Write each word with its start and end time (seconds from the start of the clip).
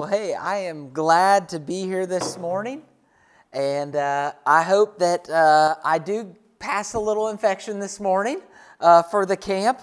Well, 0.00 0.10
hey, 0.10 0.32
I 0.32 0.58
am 0.58 0.92
glad 0.92 1.48
to 1.48 1.58
be 1.58 1.82
here 1.82 2.06
this 2.06 2.38
morning, 2.38 2.82
and 3.52 3.96
uh, 3.96 4.30
I 4.46 4.62
hope 4.62 5.00
that 5.00 5.28
uh, 5.28 5.74
I 5.82 5.98
do 5.98 6.36
pass 6.60 6.94
a 6.94 7.00
little 7.00 7.30
infection 7.30 7.80
this 7.80 7.98
morning 7.98 8.40
uh, 8.78 9.02
for 9.02 9.26
the 9.26 9.36
camp. 9.36 9.80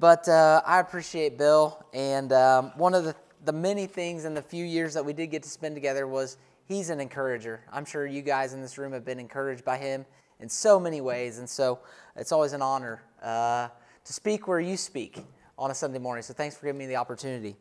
But 0.00 0.28
uh, 0.28 0.62
I 0.66 0.80
appreciate 0.80 1.38
Bill, 1.38 1.80
and 1.94 2.32
um, 2.32 2.72
one 2.74 2.92
of 2.92 3.04
the, 3.04 3.14
the 3.44 3.52
many 3.52 3.86
things 3.86 4.24
in 4.24 4.34
the 4.34 4.42
few 4.42 4.64
years 4.64 4.94
that 4.94 5.04
we 5.04 5.12
did 5.12 5.28
get 5.28 5.44
to 5.44 5.48
spend 5.48 5.76
together 5.76 6.08
was 6.08 6.38
he's 6.64 6.90
an 6.90 6.98
encourager. 6.98 7.60
I'm 7.72 7.84
sure 7.84 8.04
you 8.04 8.22
guys 8.22 8.54
in 8.54 8.62
this 8.62 8.78
room 8.78 8.92
have 8.92 9.04
been 9.04 9.20
encouraged 9.20 9.64
by 9.64 9.78
him 9.78 10.04
in 10.40 10.48
so 10.48 10.80
many 10.80 11.00
ways, 11.00 11.38
and 11.38 11.48
so 11.48 11.78
it's 12.16 12.32
always 12.32 12.52
an 12.52 12.62
honor 12.62 13.00
uh, 13.22 13.68
to 14.04 14.12
speak 14.12 14.48
where 14.48 14.58
you 14.58 14.76
speak 14.76 15.20
on 15.56 15.70
a 15.70 15.74
Sunday 15.76 16.00
morning. 16.00 16.24
So 16.24 16.34
thanks 16.34 16.56
for 16.56 16.66
giving 16.66 16.80
me 16.80 16.86
the 16.86 16.96
opportunity. 16.96 17.54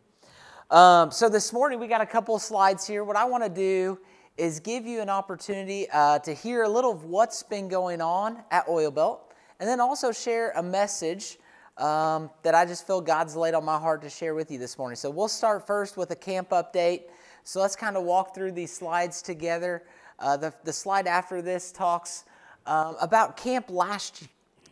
Um, 0.72 1.12
so 1.12 1.28
this 1.28 1.52
morning 1.52 1.82
we 1.82 1.88
got 1.88 2.00
a 2.00 2.06
couple 2.06 2.34
of 2.34 2.42
slides 2.42 2.88
here. 2.88 3.04
What 3.04 3.18
I 3.18 3.26
want 3.26 3.44
to 3.44 3.50
do 3.50 4.00
is 4.38 4.62
give 4.62 4.86
you 4.86 5.02
an 5.02 5.10
opportunity 5.10 5.86
uh, 5.92 6.20
to 6.20 6.34
hear 6.34 6.64
a 6.64 6.70
little 6.70 6.94
of 6.94 7.04
what's 7.04 7.44
been 7.44 7.68
going 7.68 8.00
on 8.00 8.42
at 8.52 8.70
Oil 8.70 8.90
Belt, 8.90 9.34
and 9.60 9.68
then 9.68 9.82
also 9.82 10.14
share 10.14 10.52
a 10.52 10.64
message 10.64 11.40
um, 11.78 12.30
that 12.44 12.56
I 12.56 12.66
just 12.66 12.88
feel 12.88 13.02
God's 13.02 13.36
laid 13.36 13.54
on 13.54 13.66
my 13.66 13.78
heart 13.78 14.02
to 14.04 14.10
share 14.10 14.34
with 14.34 14.50
you 14.50 14.58
this 14.58 14.78
morning. 14.78 14.96
So 14.96 15.10
we'll 15.10 15.28
start 15.28 15.68
first 15.68 15.98
with 15.98 16.12
a 16.12 16.16
camp 16.16 16.52
update. 16.52 17.02
So 17.44 17.60
let's 17.60 17.76
kind 17.76 17.98
of 17.98 18.06
walk 18.06 18.34
through 18.34 18.54
these 18.54 18.72
slides 18.72 19.22
together. 19.22 19.84
Uh, 20.20 20.38
the, 20.38 20.54
the 20.64 20.72
slide 20.72 21.06
after 21.06 21.42
this 21.42 21.74
talks 21.74 22.24
um, 22.66 22.96
about 23.02 23.36
camp 23.36 23.70
last 23.70 24.24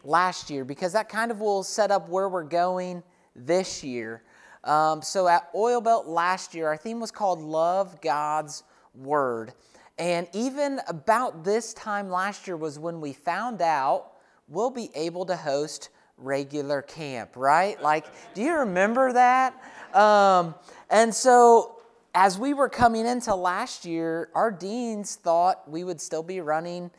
last 0.06 0.50
year 0.50 0.64
because 0.64 0.94
that 0.94 1.10
kind 1.10 1.30
of 1.30 1.42
will 1.42 1.62
set 1.62 1.92
up 1.92 2.08
where 2.08 2.30
we're 2.30 2.44
going 2.46 3.04
this 3.36 3.84
year. 3.84 4.24
Um, 4.64 5.02
so 5.02 5.28
at 5.28 5.50
Oil 5.56 5.82
Belt 5.82 6.08
last 6.08 6.54
year, 6.54 6.68
our 6.68 6.78
theme 6.78 7.00
was 7.00 7.12
called 7.12 7.40
Love 7.42 8.02
God's 8.02 8.64
Word. 8.94 9.54
And 9.98 10.28
even 10.34 10.80
about 10.88 11.44
this 11.44 11.74
time 11.74 12.10
last 12.10 12.48
year 12.48 12.56
was 12.58 12.80
when 12.80 13.02
we 13.02 13.14
found 13.14 13.62
out 13.62 14.14
we'll 14.48 14.70
be 14.70 14.90
able 14.96 15.26
to 15.26 15.36
host 15.36 15.90
regular 16.18 16.82
camp, 16.82 17.36
right? 17.36 17.82
Like, 17.82 18.06
do 18.34 18.42
you 18.42 18.54
remember 18.54 19.14
that? 19.14 19.54
Um, 19.94 20.56
and 20.90 21.14
so 21.14 21.82
as 22.16 22.38
we 22.38 22.54
were 22.54 22.70
coming 22.70 23.06
into 23.06 23.34
last 23.36 23.86
year, 23.86 24.30
our 24.36 24.52
deans 24.52 25.16
thought 25.16 25.70
we 25.70 25.84
would 25.84 26.02
still 26.02 26.24
be 26.24 26.42
running 26.42 26.92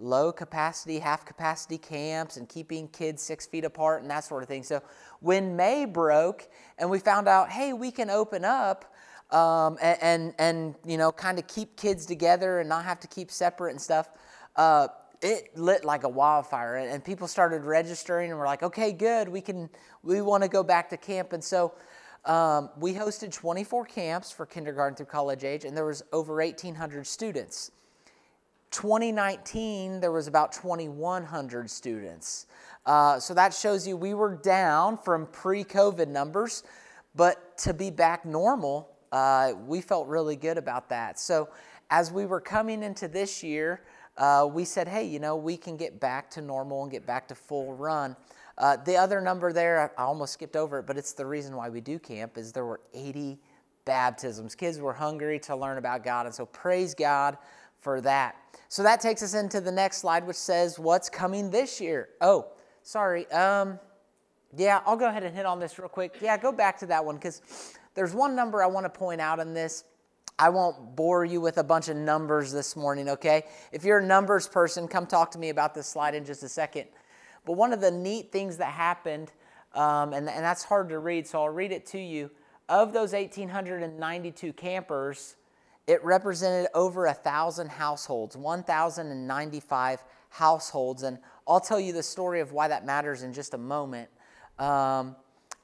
low 0.00 0.32
capacity, 0.32 0.98
half 0.98 1.24
capacity 1.24 1.78
camps 1.78 2.36
and 2.36 2.48
keeping 2.48 2.88
kids 2.88 3.22
six 3.22 3.46
feet 3.46 3.64
apart 3.64 4.02
and 4.02 4.10
that 4.10 4.24
sort 4.24 4.42
of 4.42 4.48
thing. 4.48 4.62
So 4.62 4.82
when 5.20 5.56
May 5.56 5.84
broke 5.84 6.48
and 6.78 6.88
we 6.90 6.98
found 6.98 7.28
out, 7.28 7.50
hey, 7.50 7.72
we 7.72 7.90
can 7.90 8.10
open 8.10 8.44
up 8.44 8.94
um, 9.30 9.76
and, 9.82 9.98
and, 10.00 10.34
and, 10.38 10.74
you 10.86 10.96
know, 10.96 11.12
kind 11.12 11.38
of 11.38 11.46
keep 11.46 11.76
kids 11.76 12.06
together 12.06 12.60
and 12.60 12.68
not 12.68 12.84
have 12.84 13.00
to 13.00 13.08
keep 13.08 13.30
separate 13.30 13.72
and 13.72 13.80
stuff, 13.80 14.08
uh, 14.56 14.88
it 15.20 15.56
lit 15.56 15.84
like 15.84 16.04
a 16.04 16.08
wildfire. 16.08 16.76
And, 16.76 16.90
and 16.90 17.04
people 17.04 17.26
started 17.26 17.64
registering 17.64 18.30
and 18.30 18.38
we're 18.38 18.46
like, 18.46 18.62
okay, 18.62 18.92
good, 18.92 19.28
we 19.28 19.40
can, 19.40 19.68
we 20.02 20.20
want 20.22 20.44
to 20.44 20.48
go 20.48 20.62
back 20.62 20.88
to 20.90 20.96
camp. 20.96 21.32
And 21.32 21.42
so 21.42 21.74
um, 22.24 22.70
we 22.78 22.94
hosted 22.94 23.32
24 23.32 23.86
camps 23.86 24.30
for 24.30 24.46
kindergarten 24.46 24.96
through 24.96 25.06
college 25.06 25.44
age, 25.44 25.64
and 25.64 25.76
there 25.76 25.86
was 25.86 26.02
over 26.12 26.34
1,800 26.34 27.06
students. 27.06 27.70
2019, 28.70 30.00
there 30.00 30.12
was 30.12 30.26
about 30.26 30.52
2,100 30.52 31.70
students. 31.70 32.46
Uh, 32.86 33.18
so 33.20 33.34
that 33.34 33.52
shows 33.52 33.86
you 33.86 33.96
we 33.96 34.14
were 34.14 34.36
down 34.36 34.96
from 34.96 35.26
pre 35.26 35.64
COVID 35.64 36.08
numbers, 36.08 36.62
but 37.14 37.56
to 37.58 37.74
be 37.74 37.90
back 37.90 38.24
normal, 38.24 38.88
uh, 39.12 39.52
we 39.66 39.80
felt 39.80 40.06
really 40.06 40.36
good 40.36 40.58
about 40.58 40.88
that. 40.88 41.18
So 41.18 41.48
as 41.90 42.12
we 42.12 42.26
were 42.26 42.40
coming 42.40 42.82
into 42.82 43.08
this 43.08 43.42
year, 43.42 43.82
uh, 44.16 44.48
we 44.50 44.64
said, 44.64 44.88
hey, 44.88 45.04
you 45.04 45.18
know, 45.18 45.36
we 45.36 45.56
can 45.56 45.76
get 45.76 46.00
back 46.00 46.30
to 46.30 46.40
normal 46.40 46.82
and 46.82 46.90
get 46.90 47.06
back 47.06 47.28
to 47.28 47.34
full 47.34 47.74
run. 47.74 48.16
Uh, 48.58 48.76
the 48.76 48.96
other 48.96 49.20
number 49.20 49.52
there, 49.52 49.92
I 49.96 50.02
almost 50.02 50.32
skipped 50.32 50.56
over 50.56 50.80
it, 50.80 50.86
but 50.86 50.98
it's 50.98 51.12
the 51.12 51.24
reason 51.24 51.54
why 51.54 51.68
we 51.68 51.80
do 51.80 51.98
camp, 51.98 52.36
is 52.36 52.52
there 52.52 52.64
were 52.64 52.80
80 52.92 53.38
baptisms. 53.84 54.54
Kids 54.54 54.78
were 54.80 54.92
hungry 54.92 55.38
to 55.40 55.54
learn 55.54 55.78
about 55.78 56.02
God, 56.02 56.26
and 56.26 56.34
so 56.34 56.46
praise 56.46 56.94
God 56.94 57.38
for 57.80 58.00
that. 58.02 58.36
So 58.68 58.82
that 58.82 59.00
takes 59.00 59.22
us 59.22 59.34
into 59.34 59.60
the 59.60 59.72
next 59.72 59.98
slide, 59.98 60.26
which 60.26 60.36
says 60.36 60.78
what's 60.78 61.08
coming 61.08 61.50
this 61.50 61.80
year. 61.80 62.10
Oh, 62.20 62.48
sorry. 62.82 63.30
Um, 63.30 63.78
yeah, 64.56 64.80
I'll 64.86 64.96
go 64.96 65.08
ahead 65.08 65.24
and 65.24 65.34
hit 65.34 65.46
on 65.46 65.58
this 65.58 65.78
real 65.78 65.88
quick. 65.88 66.16
Yeah, 66.20 66.36
go 66.36 66.52
back 66.52 66.78
to 66.78 66.86
that 66.86 67.04
one 67.04 67.16
because 67.16 67.74
there's 67.94 68.14
one 68.14 68.34
number 68.34 68.62
I 68.62 68.66
want 68.66 68.84
to 68.84 68.90
point 68.90 69.20
out 69.20 69.40
in 69.40 69.54
this. 69.54 69.84
I 70.38 70.50
won't 70.50 70.94
bore 70.94 71.24
you 71.24 71.40
with 71.40 71.58
a 71.58 71.64
bunch 71.64 71.88
of 71.88 71.96
numbers 71.96 72.52
this 72.52 72.76
morning, 72.76 73.08
okay? 73.08 73.44
If 73.72 73.84
you're 73.84 73.98
a 73.98 74.06
numbers 74.06 74.46
person, 74.46 74.86
come 74.86 75.06
talk 75.06 75.32
to 75.32 75.38
me 75.38 75.48
about 75.48 75.74
this 75.74 75.88
slide 75.88 76.14
in 76.14 76.24
just 76.24 76.42
a 76.44 76.48
second. 76.48 76.86
But 77.44 77.54
one 77.54 77.72
of 77.72 77.80
the 77.80 77.90
neat 77.90 78.30
things 78.30 78.58
that 78.58 78.72
happened, 78.72 79.32
um, 79.74 80.12
and, 80.12 80.28
and 80.28 80.44
that's 80.44 80.62
hard 80.62 80.90
to 80.90 80.98
read, 81.00 81.26
so 81.26 81.42
I'll 81.42 81.48
read 81.48 81.72
it 81.72 81.86
to 81.86 81.98
you. 81.98 82.30
Of 82.68 82.92
those 82.92 83.14
1,892 83.14 84.52
campers, 84.52 85.34
it 85.88 86.04
represented 86.04 86.68
over 86.74 87.06
a 87.06 87.14
thousand 87.14 87.70
households, 87.70 88.36
1,095 88.36 90.04
households. 90.28 91.02
And 91.02 91.18
I'll 91.48 91.60
tell 91.60 91.80
you 91.80 91.94
the 91.94 92.02
story 92.02 92.40
of 92.40 92.52
why 92.52 92.68
that 92.68 92.84
matters 92.84 93.22
in 93.22 93.32
just 93.32 93.54
a 93.54 93.58
moment. 93.58 94.10
Um, 94.58 95.16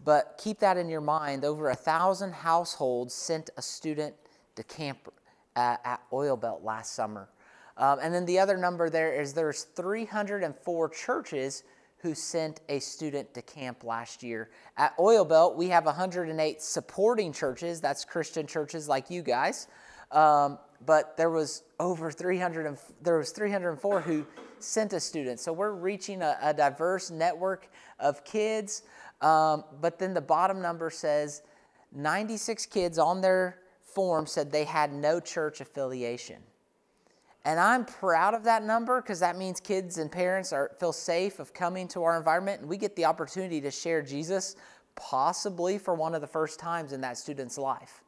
but 0.03 0.41
keep 0.43 0.59
that 0.61 0.79
in 0.79 0.89
your 0.89 1.03
mind. 1.03 1.45
Over 1.45 1.69
a 1.69 1.75
thousand 1.75 2.33
households 2.33 3.13
sent 3.13 3.51
a 3.59 3.63
student 3.63 4.15
to 4.57 4.63
camp 4.65 5.13
uh, 5.57 5.77
at 5.85 6.01
Oil 6.11 6.39
Belt 6.39 6.63
last 6.65 6.95
summer. 6.95 7.29
Um, 7.77 7.99
and 8.01 8.15
then 8.15 8.25
the 8.25 8.39
other 8.39 8.57
number 8.57 8.89
there 8.89 9.21
is 9.21 9.35
there's 9.35 9.65
304 9.65 10.89
churches 10.89 11.65
who 11.99 12.15
sent 12.15 12.61
a 12.71 12.79
student 12.79 13.35
to 13.35 13.43
camp 13.43 13.85
last 13.85 14.23
year. 14.23 14.51
At 14.79 14.95
Oil 14.99 15.25
Belt, 15.25 15.57
we 15.57 15.69
have 15.69 15.85
108 15.85 16.63
supporting 16.63 17.33
churches. 17.33 17.81
That's 17.81 18.07
Christian 18.07 18.47
churches 18.47 18.89
like 18.89 19.11
you 19.11 19.23
guys. 19.23 19.69
Um, 20.15 20.59
but 20.87 21.17
there 21.17 21.31
was 21.31 21.65
over 21.81 22.11
300 22.11 22.67
and, 22.67 22.79
there 23.03 23.19
was 23.19 23.31
304 23.31 24.01
who 24.01 24.27
sent 24.59 24.93
a 24.93 25.01
student. 25.01 25.41
So 25.41 25.53
we're 25.53 25.73
reaching 25.73 26.23
a, 26.23 26.39
a 26.41 26.55
diverse 26.55 27.11
network 27.11 27.69
of 27.99 28.25
kids. 28.25 28.83
Um, 29.21 29.65
but 29.81 29.99
then 29.99 30.15
the 30.15 30.21
bottom 30.21 30.63
number 30.63 30.91
says 30.91 31.43
96 31.93 32.67
kids 32.67 32.99
on 32.99 33.21
their 33.21 33.59
form 33.83 34.27
said 34.27 34.51
they 34.51 34.65
had 34.65 34.93
no 34.93 35.21
church 35.21 35.61
affiliation. 35.61 36.43
And 37.45 37.61
I'm 37.61 37.85
proud 37.85 38.35
of 38.35 38.45
that 38.45 38.65
number 38.65 39.03
because 39.03 39.21
that 39.21 39.37
means 39.37 39.61
kids 39.61 39.99
and 39.99 40.11
parents 40.11 40.53
are, 40.53 40.71
feel 40.81 40.93
safe 40.93 41.39
of 41.41 41.53
coming 41.53 41.87
to 41.89 42.03
our 42.03 42.17
environment 42.17 42.63
and 42.63 42.71
we 42.71 42.79
get 42.79 42.97
the 42.97 43.05
opportunity 43.05 43.61
to 43.61 43.71
share 43.71 44.01
Jesus 44.01 44.57
possibly 44.97 45.77
for 45.77 45.95
one 45.95 46.15
of 46.15 46.21
the 46.21 46.27
first 46.27 46.59
times 46.59 46.93
in 46.93 47.01
that 47.03 47.19
student's 47.19 47.59
life. 47.59 48.04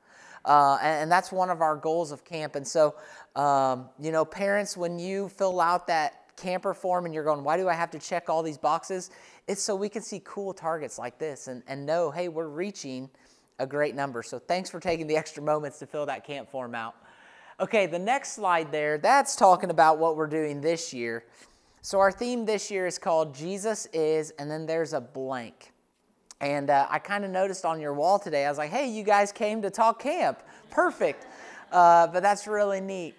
Uh, 0.47 0.79
and, 0.81 1.03
and, 1.03 1.13
that's 1.13 1.33
one 1.33 1.51
of 1.51 1.61
our 1.61 1.75
goals 1.75 2.13
of 2.13 2.25
camp. 2.25 2.55
And 2.55 2.67
so, 2.67 2.95
um, 3.35 3.89
you 4.01 4.13
know, 4.13 4.25
parents, 4.25 4.77
when 4.77 4.97
you 4.97 5.29
fill 5.29 5.61
out 5.61 5.89
that 5.89 6.37
camper 6.37 6.73
form 6.73 7.05
and 7.05 7.13
you're 7.13 7.25
going, 7.25 7.43
why 7.43 7.57
do 7.57 7.69
I 7.69 7.75
have 7.75 7.91
to 7.91 7.99
check 7.99 8.31
all 8.31 8.45
these 8.45 8.59
boxes? 8.59 9.11
It's 9.49 9.61
so 9.61 9.75
we 9.75 9.89
can 9.89 10.03
see 10.03 10.23
cool 10.25 10.55
targets 10.55 10.99
like 10.99 11.19
this 11.19 11.49
and, 11.49 11.65
and 11.67 11.85
know, 11.85 12.13
hey, 12.13 12.29
we're 12.29 12.49
reaching 12.49 13.11
a 13.59 13.67
great 13.67 13.95
number. 13.95 14.23
So 14.23 14.39
thanks 14.39 14.71
for 14.71 14.79
taking 14.79 15.07
the 15.07 15.17
extra 15.17 15.43
moments 15.43 15.79
to 15.81 15.87
fill 15.87 16.07
that 16.07 16.25
camp 16.25 16.49
form 16.49 16.75
out. 16.75 16.95
Okay, 17.59 17.87
the 17.87 17.99
next 17.99 18.33
slide 18.33 18.71
there, 18.71 18.99
that's 18.99 19.35
talking 19.35 19.71
about 19.71 19.99
what 19.99 20.17
we're 20.17 20.27
doing 20.27 20.61
this 20.61 20.93
year. 20.93 21.25
So 21.81 21.99
our 22.01 22.13
theme 22.13 22.45
this 22.45 22.71
year 22.71 22.87
is 22.87 22.99
called 22.99 23.35
Jesus 23.35 23.87
is, 23.93 24.31
and 24.39 24.51
then 24.51 24.67
there's 24.67 24.93
a 24.93 25.01
blank. 25.01 25.73
And 26.41 26.69
uh, 26.69 26.87
I 26.91 26.99
kind 26.99 27.25
of 27.25 27.31
noticed 27.31 27.65
on 27.65 27.81
your 27.81 27.95
wall 27.95 28.19
today, 28.19 28.45
I 28.45 28.49
was 28.49 28.59
like, 28.59 28.71
hey, 28.71 28.89
you 28.89 29.03
guys 29.03 29.33
came 29.33 29.63
to 29.63 29.71
talk 29.71 30.01
camp. 30.01 30.43
Perfect. 30.71 31.27
Uh, 31.73 32.07
but 32.07 32.23
that's 32.23 32.47
really 32.47 32.81
neat. 32.81 33.15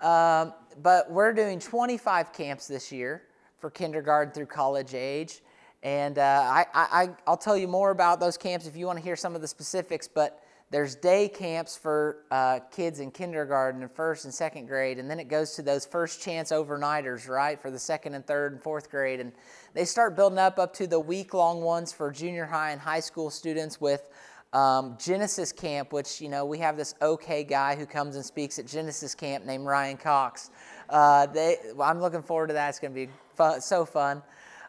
Um, 0.00 0.54
but 0.82 1.10
we're 1.10 1.32
doing 1.32 1.58
25 1.58 2.32
camps 2.32 2.68
this 2.68 2.92
year 2.92 3.22
for 3.58 3.70
kindergarten 3.70 4.32
through 4.32 4.46
college 4.46 4.94
age. 4.94 5.40
And 5.82 6.18
uh, 6.18 6.22
I, 6.22 6.66
I, 6.74 7.08
I'll 7.26 7.36
tell 7.36 7.56
you 7.56 7.66
more 7.66 7.90
about 7.90 8.20
those 8.20 8.36
camps 8.36 8.66
if 8.66 8.76
you 8.76 8.86
want 8.86 8.98
to 8.98 9.04
hear 9.04 9.16
some 9.16 9.34
of 9.34 9.40
the 9.40 9.48
specifics. 9.48 10.06
But 10.06 10.42
there's 10.70 10.94
day 10.94 11.28
camps 11.28 11.76
for 11.76 12.18
uh, 12.30 12.60
kids 12.70 13.00
in 13.00 13.10
kindergarten 13.10 13.82
and 13.82 13.90
first 13.90 14.24
and 14.24 14.32
second 14.32 14.66
grade, 14.66 14.98
and 14.98 15.10
then 15.10 15.18
it 15.18 15.28
goes 15.28 15.54
to 15.54 15.62
those 15.62 15.84
first 15.84 16.22
chance 16.22 16.52
overnighters, 16.52 17.28
right, 17.28 17.60
for 17.60 17.72
the 17.72 17.78
second 17.78 18.14
and 18.14 18.24
third 18.24 18.52
and 18.52 18.62
fourth 18.62 18.88
grade. 18.88 19.18
And 19.18 19.32
they 19.74 19.84
start 19.84 20.14
building 20.14 20.38
up 20.38 20.60
up 20.60 20.72
to 20.74 20.86
the 20.86 21.00
week 21.00 21.34
long 21.34 21.60
ones 21.60 21.92
for 21.92 22.12
junior 22.12 22.46
high 22.46 22.70
and 22.70 22.80
high 22.80 23.00
school 23.00 23.30
students 23.30 23.80
with 23.80 24.08
um, 24.52 24.96
Genesis 24.98 25.50
Camp, 25.50 25.92
which, 25.92 26.20
you 26.20 26.28
know, 26.28 26.44
we 26.44 26.58
have 26.58 26.76
this 26.76 26.94
okay 27.02 27.42
guy 27.42 27.74
who 27.74 27.84
comes 27.84 28.14
and 28.14 28.24
speaks 28.24 28.58
at 28.60 28.66
Genesis 28.66 29.14
Camp 29.14 29.44
named 29.44 29.66
Ryan 29.66 29.96
Cox. 29.96 30.50
Uh, 30.88 31.26
they, 31.26 31.56
well, 31.74 31.88
I'm 31.88 32.00
looking 32.00 32.22
forward 32.22 32.48
to 32.48 32.54
that. 32.54 32.68
It's 32.68 32.78
going 32.78 32.92
to 32.92 33.06
be 33.06 33.12
fun, 33.34 33.60
so 33.60 33.84
fun. 33.84 34.22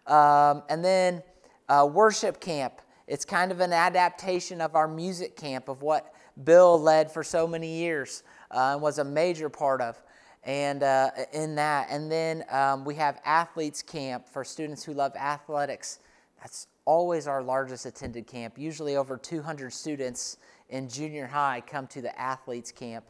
Um, 0.07 0.63
and 0.67 0.83
then 0.83 1.21
uh, 1.69 1.87
worship 1.91 2.39
camp. 2.39 2.81
It's 3.11 3.25
kind 3.25 3.51
of 3.51 3.59
an 3.59 3.73
adaptation 3.73 4.61
of 4.61 4.73
our 4.73 4.87
music 4.87 5.35
camp 5.35 5.67
of 5.67 5.81
what 5.81 6.13
Bill 6.45 6.79
led 6.79 7.11
for 7.11 7.25
so 7.25 7.45
many 7.45 7.67
years 7.67 8.23
uh, 8.51 8.71
and 8.71 8.81
was 8.81 8.99
a 8.99 9.03
major 9.03 9.49
part 9.49 9.81
of. 9.81 10.01
And 10.45 10.81
uh, 10.81 11.09
in 11.33 11.55
that, 11.55 11.87
and 11.89 12.09
then 12.09 12.45
um, 12.49 12.85
we 12.85 12.95
have 12.95 13.19
athletes 13.25 13.81
camp 13.81 14.29
for 14.29 14.45
students 14.45 14.81
who 14.85 14.93
love 14.93 15.13
athletics. 15.17 15.99
That's 16.39 16.67
always 16.85 17.27
our 17.27 17.43
largest 17.43 17.85
attended 17.85 18.27
camp. 18.27 18.57
Usually 18.57 18.95
over 18.95 19.17
200 19.17 19.73
students 19.73 20.37
in 20.69 20.87
junior 20.87 21.27
high 21.27 21.61
come 21.67 21.87
to 21.87 22.01
the 22.01 22.17
athletes 22.17 22.71
camp. 22.71 23.03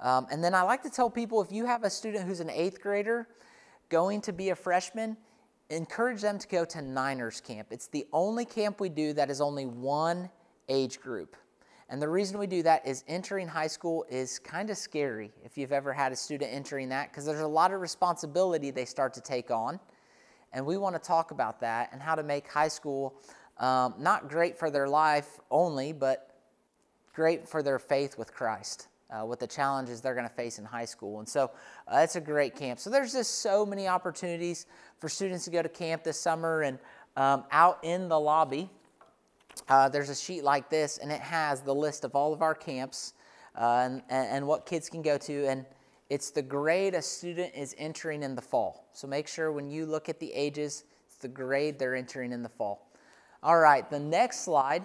Um, 0.00 0.26
and 0.32 0.42
then 0.42 0.52
I 0.52 0.62
like 0.62 0.82
to 0.82 0.90
tell 0.90 1.08
people 1.08 1.40
if 1.40 1.52
you 1.52 1.64
have 1.64 1.84
a 1.84 1.90
student 1.90 2.26
who's 2.26 2.40
an 2.40 2.50
eighth 2.50 2.80
grader 2.80 3.28
going 3.88 4.20
to 4.22 4.32
be 4.32 4.50
a 4.50 4.56
freshman, 4.56 5.16
encourage 5.70 6.20
them 6.20 6.38
to 6.38 6.48
go 6.48 6.64
to 6.64 6.82
Niners 6.82 7.40
camp. 7.40 7.68
It's 7.70 7.86
the 7.86 8.06
only 8.12 8.44
camp 8.44 8.80
we 8.80 8.88
do 8.88 9.12
that 9.14 9.30
is 9.30 9.40
only 9.40 9.66
one 9.66 10.30
age 10.68 11.00
group. 11.00 11.36
And 11.88 12.00
the 12.00 12.08
reason 12.08 12.38
we 12.38 12.46
do 12.46 12.62
that 12.62 12.86
is 12.86 13.04
entering 13.08 13.46
high 13.46 13.66
school 13.66 14.06
is 14.08 14.38
kind 14.38 14.70
of 14.70 14.76
scary 14.76 15.32
if 15.44 15.58
you've 15.58 15.72
ever 15.72 15.92
had 15.92 16.12
a 16.12 16.16
student 16.16 16.52
entering 16.52 16.88
that 16.88 17.10
because 17.10 17.26
there's 17.26 17.40
a 17.40 17.46
lot 17.46 17.72
of 17.72 17.80
responsibility 17.80 18.70
they 18.70 18.84
start 18.84 19.12
to 19.14 19.20
take 19.20 19.50
on. 19.50 19.78
And 20.52 20.64
we 20.64 20.76
want 20.76 20.94
to 20.94 21.00
talk 21.00 21.30
about 21.30 21.60
that 21.60 21.90
and 21.92 22.00
how 22.00 22.14
to 22.14 22.22
make 22.22 22.48
high 22.48 22.68
school 22.68 23.14
um, 23.58 23.94
not 23.98 24.28
great 24.28 24.58
for 24.58 24.70
their 24.70 24.88
life 24.88 25.38
only, 25.50 25.92
but 25.92 26.40
great 27.12 27.48
for 27.48 27.62
their 27.62 27.78
faith 27.78 28.18
with 28.18 28.32
Christ. 28.32 28.88
Uh, 29.14 29.24
with 29.24 29.38
the 29.38 29.46
challenges 29.46 30.00
they're 30.00 30.14
going 30.14 30.28
to 30.28 30.34
face 30.34 30.58
in 30.58 30.64
high 30.64 30.84
school. 30.84 31.20
And 31.20 31.28
so 31.28 31.50
uh, 31.86 31.98
it's 31.98 32.16
a 32.16 32.20
great 32.20 32.56
camp. 32.56 32.80
So 32.80 32.90
there's 32.90 33.12
just 33.12 33.42
so 33.42 33.64
many 33.64 33.86
opportunities 33.86 34.66
for 34.98 35.08
students 35.08 35.44
to 35.44 35.50
go 35.50 35.62
to 35.62 35.68
camp 35.68 36.02
this 36.02 36.18
summer 36.18 36.62
and 36.62 36.78
um, 37.16 37.44
out 37.52 37.78
in 37.84 38.08
the 38.08 38.18
lobby 38.18 38.70
uh, 39.68 39.88
there's 39.88 40.10
a 40.10 40.14
sheet 40.14 40.44
like 40.44 40.68
this, 40.68 40.98
and 40.98 41.10
it 41.10 41.20
has 41.20 41.62
the 41.62 41.74
list 41.74 42.04
of 42.04 42.14
all 42.14 42.32
of 42.32 42.42
our 42.42 42.54
camps 42.54 43.14
uh, 43.56 43.88
and, 43.88 44.02
and 44.08 44.46
what 44.46 44.66
kids 44.66 44.88
can 44.88 45.02
go 45.02 45.16
to. 45.18 45.46
And 45.46 45.64
it's 46.10 46.30
the 46.30 46.42
grade 46.42 46.94
a 46.94 47.02
student 47.02 47.54
is 47.54 47.74
entering 47.78 48.22
in 48.22 48.34
the 48.34 48.42
fall. 48.42 48.88
So 48.92 49.06
make 49.06 49.26
sure 49.26 49.52
when 49.52 49.70
you 49.70 49.86
look 49.86 50.08
at 50.08 50.20
the 50.20 50.32
ages, 50.32 50.84
it's 51.06 51.16
the 51.16 51.28
grade 51.28 51.78
they're 51.78 51.94
entering 51.94 52.32
in 52.32 52.42
the 52.42 52.48
fall. 52.48 52.90
All 53.42 53.58
right, 53.58 53.88
the 53.90 53.98
next 53.98 54.40
slide 54.44 54.84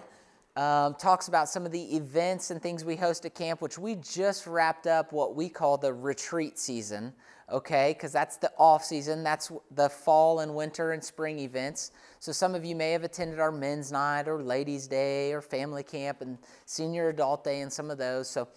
um, 0.56 0.94
talks 0.94 1.28
about 1.28 1.48
some 1.48 1.64
of 1.64 1.72
the 1.72 1.96
events 1.96 2.50
and 2.50 2.60
things 2.60 2.84
we 2.84 2.96
host 2.96 3.24
at 3.24 3.34
camp, 3.34 3.60
which 3.60 3.78
we 3.78 3.96
just 3.96 4.46
wrapped 4.46 4.86
up 4.86 5.12
what 5.12 5.34
we 5.34 5.48
call 5.48 5.78
the 5.78 5.92
retreat 5.92 6.58
season 6.58 7.12
okay? 7.52 7.94
Because 7.96 8.12
that's 8.12 8.36
the 8.36 8.50
off 8.58 8.84
season, 8.84 9.22
that's 9.22 9.50
the 9.72 9.88
fall 9.88 10.40
and 10.40 10.54
winter 10.54 10.92
and 10.92 11.02
spring 11.02 11.38
events. 11.38 11.92
So 12.18 12.32
some 12.32 12.54
of 12.54 12.64
you 12.64 12.76
may 12.76 12.92
have 12.92 13.04
attended 13.04 13.40
our 13.40 13.52
men's 13.52 13.90
night 13.90 14.28
or 14.28 14.42
ladies' 14.42 14.86
day 14.86 15.32
or 15.32 15.40
family 15.40 15.82
camp 15.82 16.20
and 16.20 16.38
senior 16.66 17.08
adult 17.08 17.44
day 17.44 17.60
and 17.60 17.72
some 17.72 17.90
of 17.90 17.98
those. 17.98 18.28
So 18.28 18.48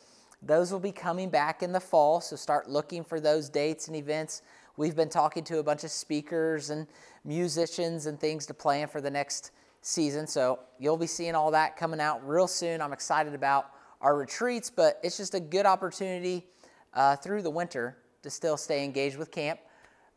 those 0.42 0.72
will 0.72 0.80
be 0.80 0.92
coming 0.92 1.30
back 1.30 1.64
in 1.64 1.72
the 1.72 1.80
fall. 1.80 2.22
So 2.22 2.36
start 2.36 2.70
looking 2.70 3.04
for 3.04 3.20
those 3.20 3.50
dates 3.50 3.88
and 3.88 3.96
events. 3.96 4.42
We've 4.76 4.96
been 4.96 5.10
talking 5.10 5.44
to 5.46 5.60
a 5.60 5.64
bunch 5.64 5.84
of 5.84 5.92
speakers 5.92 6.70
and 6.70 6.88
musicians 7.24 8.06
and 8.06 8.20
things 8.20 8.46
to 8.48 8.54
plan 8.54 8.88
for 8.88 9.02
the 9.02 9.12
next 9.12 9.52
season. 9.84 10.26
So 10.26 10.60
you'll 10.80 10.98
be 10.98 11.08
seeing 11.08 11.36
all 11.36 11.52
that 11.52 11.78
coming 11.78 12.00
out 12.00 12.28
real 12.28 12.48
soon. 12.48 12.82
I'm 12.82 12.94
excited 12.94 13.34
about 13.34 13.70
our 14.02 14.18
retreats, 14.18 14.70
but 14.70 15.00
it's 15.04 15.18
just 15.18 15.36
a 15.36 15.40
good 15.40 15.66
opportunity 15.66 16.48
uh, 16.94 17.16
through 17.18 17.42
the 17.42 17.50
winter 17.50 17.98
to 18.24 18.30
still 18.30 18.58
stay 18.58 18.84
engaged 18.84 19.18
with 19.18 19.32
camp. 19.32 19.60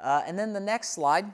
Uh, 0.01 0.23
and 0.27 0.39
then 0.39 0.53
the 0.53 0.61
next 0.61 0.91
slide 0.91 1.27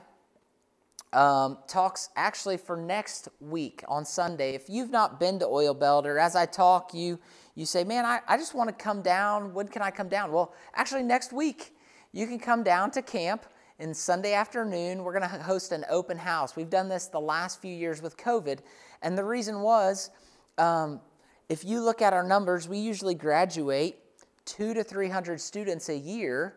um, 1.13 1.59
talks 1.67 2.09
actually 2.15 2.57
for 2.57 2.75
next 2.75 3.29
week 3.39 3.83
on 3.87 4.05
Sunday. 4.05 4.55
If 4.55 4.69
you've 4.69 4.89
not 4.89 5.19
been 5.19 5.39
to 5.39 5.45
Oil 5.45 5.73
Belt, 5.73 6.05
or 6.07 6.17
as 6.17 6.35
I 6.35 6.45
talk, 6.45 6.93
you 6.93 7.19
you 7.55 7.65
say, 7.65 7.83
"Man, 7.83 8.03
I, 8.03 8.19
I 8.27 8.37
just 8.37 8.55
want 8.55 8.69
to 8.69 8.73
come 8.75 9.01
down. 9.01 9.53
When 9.53 9.67
can 9.67 9.81
I 9.81 9.91
come 9.91 10.07
down?" 10.07 10.31
Well, 10.31 10.53
actually, 10.73 11.03
next 11.03 11.31
week 11.31 11.75
you 12.11 12.25
can 12.25 12.39
come 12.39 12.63
down 12.63 12.89
to 12.91 13.01
camp. 13.01 13.45
And 13.79 13.95
Sunday 13.95 14.33
afternoon, 14.33 15.03
we're 15.03 15.17
going 15.17 15.29
to 15.29 15.43
host 15.43 15.71
an 15.71 15.83
open 15.89 16.17
house. 16.17 16.55
We've 16.55 16.69
done 16.69 16.89
this 16.89 17.07
the 17.07 17.19
last 17.19 17.59
few 17.59 17.73
years 17.73 18.01
with 18.01 18.15
COVID, 18.17 18.59
and 19.01 19.17
the 19.17 19.23
reason 19.23 19.61
was, 19.61 20.11
um, 20.59 21.01
if 21.49 21.65
you 21.65 21.81
look 21.81 22.01
at 22.01 22.13
our 22.13 22.23
numbers, 22.23 22.69
we 22.69 22.77
usually 22.77 23.15
graduate 23.15 23.97
two 24.45 24.73
to 24.75 24.83
three 24.83 25.09
hundred 25.09 25.41
students 25.41 25.89
a 25.89 25.97
year 25.97 26.55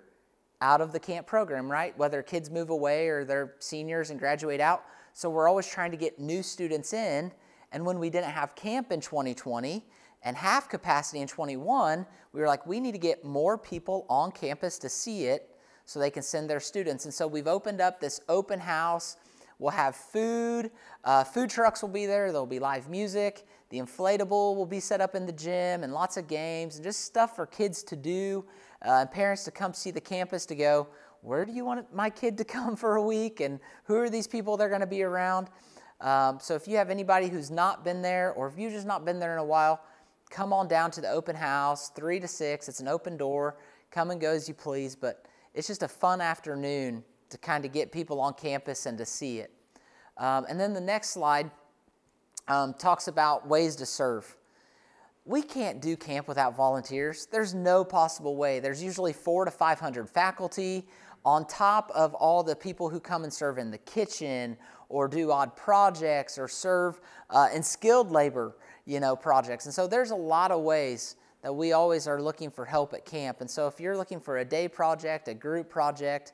out 0.61 0.81
of 0.81 0.93
the 0.93 1.01
camp 1.01 1.27
program, 1.27 1.71
right? 1.71 1.97
Whether 1.99 2.23
kids 2.23 2.51
move 2.51 2.71
away 2.71 3.09
or 3.09 3.25
they're 3.25 3.55
seniors 3.61 4.11
and 4.11 4.19
graduate 4.19 4.61
out. 4.61 4.85
So 5.13 5.31
we're 5.31 5.49
always 5.49 5.67
trying 5.67 5.91
to 5.93 5.97
get 5.97 6.19
new 6.19 6.43
students 6.43 6.93
in. 6.93 7.33
And 7.73 7.85
when 7.85 7.99
we 7.99 8.11
didn't 8.11 8.31
have 8.31 8.55
camp 8.55 8.93
in 8.93 9.01
2020 9.01 9.85
and 10.23 10.37
half 10.37 10.69
capacity 10.69 11.21
in 11.21 11.29
21, 11.29 12.07
we 12.33 12.41
were 12.41 12.47
like, 12.47 12.67
we 12.67 12.81
need 12.81 12.93
to 12.93 12.99
get 12.99 13.25
more 13.25 13.59
people 13.59 14.07
on 14.09 14.33
campus 14.33 14.79
to 14.79 14.89
see 14.89 15.25
it 15.25 15.56
so 15.87 15.99
they 15.99 16.11
can 16.11 16.23
send 16.23 16.51
their 16.51 16.61
students. 16.61 17.05
And 17.05 17.15
so 17.15 17.27
we've 17.27 17.47
opened 17.47 17.81
up 17.81 18.01
this 18.01 18.21
open 18.29 18.61
house. 18.61 19.17
We'll 19.59 19.71
have 19.71 19.97
food. 19.97 20.71
Uh, 21.05 21.25
food 21.25 21.49
trucks 21.49 21.81
will 21.81 21.89
be 21.89 22.05
there. 22.05 22.31
There'll 22.31 22.45
be 22.45 22.59
live 22.59 22.91
music. 22.91 23.47
The 23.71 23.79
inflatable 23.79 24.55
will 24.57 24.67
be 24.67 24.81
set 24.81 25.01
up 25.01 25.15
in 25.15 25.27
the 25.27 25.33
gym 25.33 25.83
and 25.83 25.93
lots 25.93 26.17
of 26.17 26.29
games 26.29 26.77
and 26.77 26.85
just 26.85 27.05
stuff 27.05 27.35
for 27.35 27.47
kids 27.47 27.83
to 27.85 27.97
do 27.97 28.45
uh, 28.85 28.99
and 29.01 29.11
parents 29.11 29.45
to 29.45 29.51
come 29.51 29.73
see 29.73 29.91
the 29.91 30.01
campus 30.01 30.45
to 30.47 30.55
go, 30.55 30.89
where 31.23 31.45
do 31.45 31.53
you 31.53 31.65
want 31.65 31.93
my 31.95 32.11
kid 32.11 32.37
to 32.39 32.45
come 32.57 32.77
for 32.77 32.97
a 32.97 33.03
week? 33.03 33.41
And 33.41 33.61
who 33.85 33.97
are 33.97 34.11
these 34.11 34.27
people 34.27 34.57
they're 34.57 34.69
going 34.69 34.81
to 34.81 34.87
be 34.87 35.03
around? 35.03 35.49
Um, 36.01 36.39
so 36.41 36.55
if 36.55 36.69
you 36.69 36.77
have 36.77 36.91
anybody 36.91 37.29
who's 37.29 37.51
not 37.51 37.85
been 37.85 38.03
there, 38.03 38.33
or 38.33 38.49
if 38.49 38.59
you've 38.59 38.73
just 38.73 38.87
not 38.87 39.05
been 39.05 39.19
there 39.19 39.33
in 39.33 39.39
a 39.39 39.45
while, 39.45 39.81
come 40.31 40.53
on 40.53 40.69
down 40.69 40.91
to 40.93 41.01
the 41.01 41.11
open 41.11 41.35
house, 41.35 41.91
3 41.91 42.21
to 42.21 42.29
6. 42.29 42.69
It's 42.69 42.81
an 42.81 42.89
open 42.89 43.17
door. 43.17 43.57
Come 43.91 44.11
and 44.11 44.21
go 44.21 44.33
as 44.33 44.47
you 44.49 44.55
please. 44.55 44.95
But 44.95 45.25
it's 45.57 45.67
just 45.67 45.83
a 45.83 45.89
fun 45.89 46.21
afternoon 46.21 47.03
to 47.31 47.39
kind 47.39 47.65
of 47.65 47.73
get 47.73 47.91
people 47.91 48.21
on 48.21 48.35
campus 48.35 48.87
and 48.87 48.97
to 48.99 49.05
see 49.05 49.41
it. 49.41 49.51
Um, 50.17 50.47
and 50.49 50.61
then 50.61 50.73
the 50.73 50.81
next 50.81 51.11
slide 51.11 51.51
um, 52.47 52.75
talks 52.75 53.09
about 53.09 53.49
ways 53.49 53.75
to 53.77 53.87
serve 53.87 54.37
we 55.27 55.43
can't 55.43 55.83
do 55.83 55.97
camp 55.97 56.29
without 56.29 56.57
volunteers. 56.57 57.27
There's 57.27 57.53
no 57.53 57.85
possible 57.85 58.37
way. 58.37 58.61
There's 58.61 58.83
usually 58.83 59.13
four 59.13 59.45
to 59.45 59.51
500 59.51 60.09
faculty 60.09 60.87
on 61.25 61.45
top 61.49 61.91
of 61.93 62.15
all 62.15 62.45
the 62.45 62.55
people 62.55 62.89
who 62.89 63.01
come 63.01 63.25
and 63.25 63.33
serve 63.33 63.59
in 63.59 63.73
the 63.73 63.79
kitchen 63.79 64.57
or 64.89 65.09
do 65.09 65.33
odd 65.33 65.57
projects 65.57 66.39
or 66.39 66.47
serve 66.47 67.01
uh, 67.31 67.49
in 67.53 67.65
skilled 67.65 68.13
labor, 68.13 68.57
you 68.85 69.01
know, 69.01 69.17
projects. 69.17 69.67
And 69.67 69.75
so 69.75 69.89
there's 69.89 70.13
a 70.13 70.17
lot 70.17 70.53
of 70.53 70.63
ways 70.63 71.17
that 71.47 71.53
we 71.53 71.75
always 71.75 72.09
are 72.09 72.21
looking 72.21 72.51
for 72.51 72.65
help 72.65 72.93
at 72.93 73.05
camp. 73.05 73.41
And 73.41 73.49
so 73.49 73.69
if 73.69 73.79
you're 73.79 73.97
looking 73.97 74.19
for 74.19 74.39
a 74.39 74.45
day 74.45 74.67
project, 74.67 75.29
a 75.29 75.35
group 75.35 75.71
project, 75.71 76.33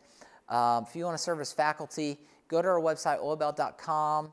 um, 0.49 0.87
if 0.89 0.97
you 0.97 1.05
want 1.05 1.19
to 1.19 1.23
serve 1.23 1.39
as 1.39 1.53
faculty, 1.53 2.19
go 2.49 2.63
to 2.63 2.69
our 2.69 2.81
website, 2.81 3.23
oilbelt.com, 3.23 4.33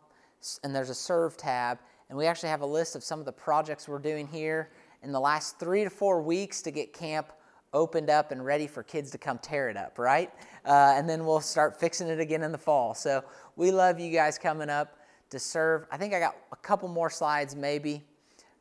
and 0.63 0.73
there's 0.73 0.89
a 0.89 0.95
serve 0.95 1.35
tab 1.35 1.79
and 2.07 2.17
we 2.17 2.27
actually 2.27 2.47
have 2.47 2.61
a 2.61 2.65
list 2.65 2.95
of 2.95 3.03
some 3.03 3.19
of 3.19 3.25
the 3.25 3.31
projects 3.33 3.89
we're 3.89 3.99
doing 3.99 4.25
here 4.25 4.69
in 5.03 5.11
the 5.11 5.19
last 5.19 5.59
three 5.59 5.83
to 5.83 5.89
four 5.89 6.21
weeks 6.21 6.61
to 6.61 6.71
get 6.71 6.93
camp 6.93 7.33
opened 7.73 8.09
up 8.09 8.31
and 8.31 8.45
ready 8.45 8.65
for 8.65 8.81
kids 8.81 9.11
to 9.11 9.17
come 9.17 9.37
tear 9.37 9.67
it 9.67 9.75
up, 9.75 9.99
right? 9.99 10.31
Uh, 10.63 10.93
and 10.95 11.09
then 11.09 11.25
we'll 11.25 11.41
start 11.41 11.77
fixing 11.77 12.07
it 12.07 12.21
again 12.21 12.41
in 12.41 12.53
the 12.53 12.57
fall. 12.57 12.93
So 12.93 13.21
we 13.57 13.71
love 13.71 13.99
you 13.99 14.13
guys 14.13 14.37
coming 14.37 14.69
up 14.69 14.95
to 15.31 15.39
serve. 15.39 15.87
I 15.91 15.97
think 15.97 16.13
I 16.13 16.21
got 16.21 16.37
a 16.53 16.55
couple 16.55 16.87
more 16.87 17.09
slides 17.09 17.53
maybe 17.53 18.01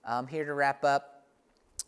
um, 0.05 0.27
here 0.27 0.45
to 0.45 0.55
wrap 0.55 0.83
up. 0.83 1.18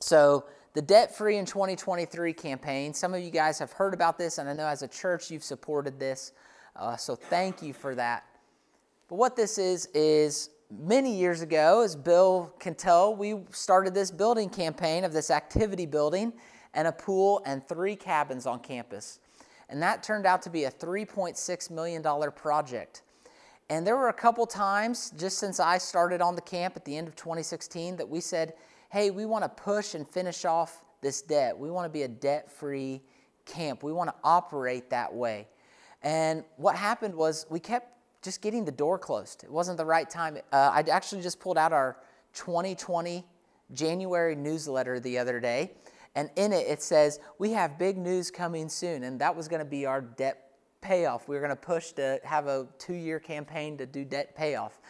So 0.00 0.45
the 0.73 0.83
Debt 0.83 1.14
Free 1.14 1.37
in 1.37 1.45
2023 1.45 2.33
campaign, 2.33 2.95
some 2.95 3.12
of 3.12 3.23
you 3.23 3.30
guys 3.30 3.59
have 3.59 3.73
heard 3.73 3.92
about 3.92 4.16
this, 4.16 4.38
and 4.38 4.49
I 4.49 4.54
know 4.54 4.66
as 4.66 4.83
a 4.83 4.88
church 4.88 5.30
you've 5.30 5.45
supported 5.45 6.00
this. 6.00 6.33
Uh, 6.75 6.97
so 6.97 7.14
thank 7.14 7.62
you 7.62 7.75
for 7.75 7.95
that. 7.95 8.25
But 9.09 9.16
what 9.16 9.37
this 9.37 9.59
is, 9.59 9.87
is 9.92 10.50
many 10.71 11.14
years 11.14 11.42
ago, 11.42 11.83
as 11.83 11.97
Bill 11.97 12.54
can 12.59 12.75
tell, 12.75 13.14
we 13.14 13.40
started 13.50 13.92
this 13.92 14.11
building 14.11 14.49
campaign 14.49 15.04
of 15.04 15.12
this 15.12 15.30
activity 15.30 15.85
building 15.85 16.33
and 16.73 16.88
a 16.88 16.92
pool 16.92 17.42
and 17.45 17.66
three 17.69 17.97
cabins 17.97 18.47
on 18.47 18.61
campus. 18.61 19.19
And 19.69 19.83
that 19.83 20.02
turned 20.02 20.26
out 20.26 20.40
to 20.42 20.50
be 20.50 20.64
a 20.64 20.71
$3.6 20.71 21.71
million 21.71 22.02
project. 22.33 23.02
And 23.69 23.87
there 23.87 23.97
were 23.97 24.09
a 24.09 24.14
couple 24.14 24.47
times, 24.47 25.12
just 25.16 25.38
since 25.38 25.61
I 25.61 25.78
started 25.78 26.21
on 26.21 26.35
the 26.35 26.40
camp 26.40 26.75
at 26.76 26.85
the 26.85 26.97
end 26.97 27.07
of 27.07 27.16
2016, 27.16 27.97
that 27.97 28.09
we 28.09 28.21
said, 28.21 28.54
hey, 28.90 29.11
we 29.11 29.25
want 29.25 29.44
to 29.44 29.49
push 29.49 29.94
and 29.94 30.06
finish 30.09 30.44
off 30.44 30.85
this 31.00 31.23
debt. 31.23 31.56
We 31.56 31.70
want 31.70 31.87
to 31.87 31.90
be 31.90 32.02
a 32.02 32.09
debt 32.09 32.50
free 32.50 33.02
camp. 33.47 33.82
We 33.82 33.92
want 33.92 34.11
to 34.11 34.14
operate 34.23 34.90
that 34.90 35.14
way. 35.14 35.49
And 36.02 36.44
what 36.56 36.76
happened 36.76 37.14
was 37.14 37.47
we 37.49 37.61
kept 37.61 37.97
just 38.23 38.42
getting 38.42 38.64
the 38.64 38.73
door 38.73 38.99
closed. 38.99 39.44
It 39.44 39.50
wasn't 39.50 39.78
the 39.78 39.85
right 39.85 40.09
time. 40.09 40.38
Uh, 40.52 40.70
I 40.73 40.80
actually 40.90 41.23
just 41.23 41.40
pulled 41.40 41.56
out 41.56 41.73
our 41.73 41.97
2020 42.35 43.25
January 43.73 44.35
newsletter 44.35 44.99
the 45.00 45.18
other 45.18 45.40
day, 45.40 45.73
and 46.14 46.28
in 46.37 46.52
it 46.52 46.66
it 46.66 46.82
says, 46.82 47.20
We 47.38 47.52
have 47.52 47.78
big 47.78 47.97
news 47.97 48.30
coming 48.30 48.68
soon. 48.68 49.04
And 49.04 49.20
that 49.20 49.35
was 49.35 49.49
going 49.49 49.61
to 49.61 49.70
be 49.70 49.87
our 49.87 50.00
debt 50.00 50.50
payoff. 50.80 51.28
We 51.28 51.37
were 51.37 51.40
going 51.40 51.50
to 51.50 51.56
push 51.56 51.92
to 51.92 52.20
have 52.25 52.47
a 52.47 52.66
two 52.78 52.94
year 52.94 53.20
campaign 53.20 53.78
to 53.78 53.87
do 53.87 54.04
debt 54.04 54.35
payoff. 54.35 54.80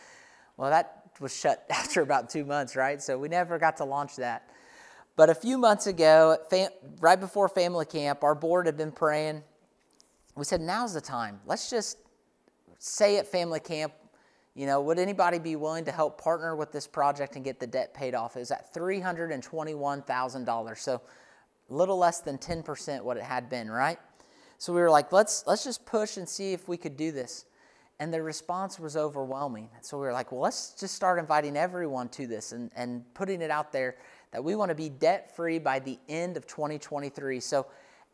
Well, 0.57 0.71
that 0.71 1.00
was 1.21 1.37
shut 1.37 1.65
after 1.71 2.03
about 2.03 2.31
two 2.31 2.45
months, 2.45 2.75
right? 2.75 3.01
So 3.03 3.19
we 3.19 3.29
never 3.29 3.59
got 3.59 3.77
to 3.79 3.85
launch 3.85 4.17
that. 4.17 4.49
But 5.17 5.31
a 5.31 5.35
few 5.35 5.59
months 5.59 5.87
ago, 5.87 6.39
fam- 6.49 6.71
right 7.01 7.21
before 7.21 7.49
family 7.49 7.85
camp, 7.85 8.25
our 8.25 8.35
board 8.35 8.67
had 8.67 8.77
been 8.77 8.93
praying. 8.93 9.43
We 10.35 10.45
said, 10.45 10.61
now's 10.61 10.95
the 10.95 11.01
time. 11.01 11.41
Let's 11.45 11.69
just 11.69 11.99
say 12.79 13.19
at 13.19 13.27
family 13.27 13.61
camp, 13.61 13.93
you 14.55 14.67
know, 14.67 14.81
would 14.81 14.99
anybody 14.99 15.39
be 15.39 15.57
willing 15.57 15.85
to 15.85 15.93
help 15.93 16.21
partner 16.21 16.57
with 16.57 16.73
this 16.73 16.87
project 16.87 17.37
and 17.37 17.45
get 17.45 17.61
the 17.61 17.67
debt 17.67 17.95
paid 17.95 18.15
off? 18.15 18.37
It 18.37 18.41
was 18.41 18.51
at 18.51 18.73
$321,000. 18.75 20.79
So 20.79 21.03
a 21.71 21.75
little 21.75 21.99
less 21.99 22.21
than 22.21 22.39
10% 22.39 23.03
what 23.03 23.17
it 23.17 23.23
had 23.23 23.49
been, 23.49 23.71
right? 23.71 23.99
So 24.59 24.73
we 24.73 24.81
were 24.81 24.91
like, 24.91 25.13
let's, 25.13 25.45
let's 25.47 25.65
just 25.65 25.87
push 25.87 26.17
and 26.17 26.29
see 26.29 26.53
if 26.53 26.69
we 26.69 26.77
could 26.77 26.97
do 26.97 27.13
this. 27.13 27.45
And 28.01 28.13
the 28.13 28.21
response 28.23 28.81
was 28.81 28.97
overwhelming. 28.97 29.69
So 29.83 29.99
we 29.99 30.07
were 30.07 30.13
like, 30.13 30.33
well, 30.33 30.41
let's 30.41 30.73
just 30.73 30.95
start 30.95 31.19
inviting 31.19 31.55
everyone 31.57 32.09
to 32.11 32.27
this 32.27 32.53
and, 32.53 32.71
and 32.75 33.03
putting 33.15 33.43
it 33.43 33.51
out 33.51 33.73
there 33.73 33.97
that 34.33 34.43
we 34.43 34.57
want 34.57 34.71
to 34.71 34.75
be 34.75 34.89
debt 34.89 35.37
free 35.37 35.59
by 35.59 35.81
the 35.81 35.99
end 36.09 36.39
of 36.39 36.47
2023. 36.47 37.41
So 37.41 37.67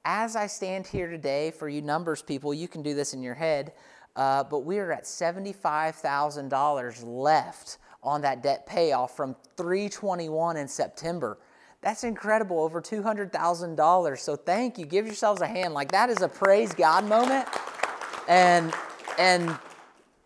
as 0.04 0.34
I 0.34 0.48
stand 0.48 0.88
here 0.88 1.08
today, 1.08 1.52
for 1.52 1.68
you 1.68 1.82
numbers 1.82 2.20
people, 2.20 2.52
you 2.52 2.66
can 2.66 2.82
do 2.82 2.94
this 2.94 3.14
in 3.14 3.22
your 3.22 3.34
head, 3.34 3.74
uh, 4.16 4.42
but 4.42 4.58
we 4.60 4.78
are 4.78 4.92
at 4.92 5.04
$75,000 5.04 7.04
left 7.04 7.78
on 8.02 8.22
that 8.22 8.42
debt 8.42 8.66
payoff 8.66 9.16
from 9.16 9.36
321 9.56 10.56
in 10.56 10.66
September. 10.66 11.38
That's 11.80 12.02
incredible, 12.02 12.58
over 12.58 12.82
$200,000. 12.82 14.18
So 14.18 14.34
thank 14.34 14.78
you. 14.78 14.86
Give 14.86 15.06
yourselves 15.06 15.42
a 15.42 15.46
hand. 15.46 15.74
Like 15.74 15.92
that 15.92 16.10
is 16.10 16.22
a 16.22 16.28
praise 16.28 16.74
God 16.74 17.04
moment. 17.04 17.46
And 18.28 18.74
and 19.18 19.56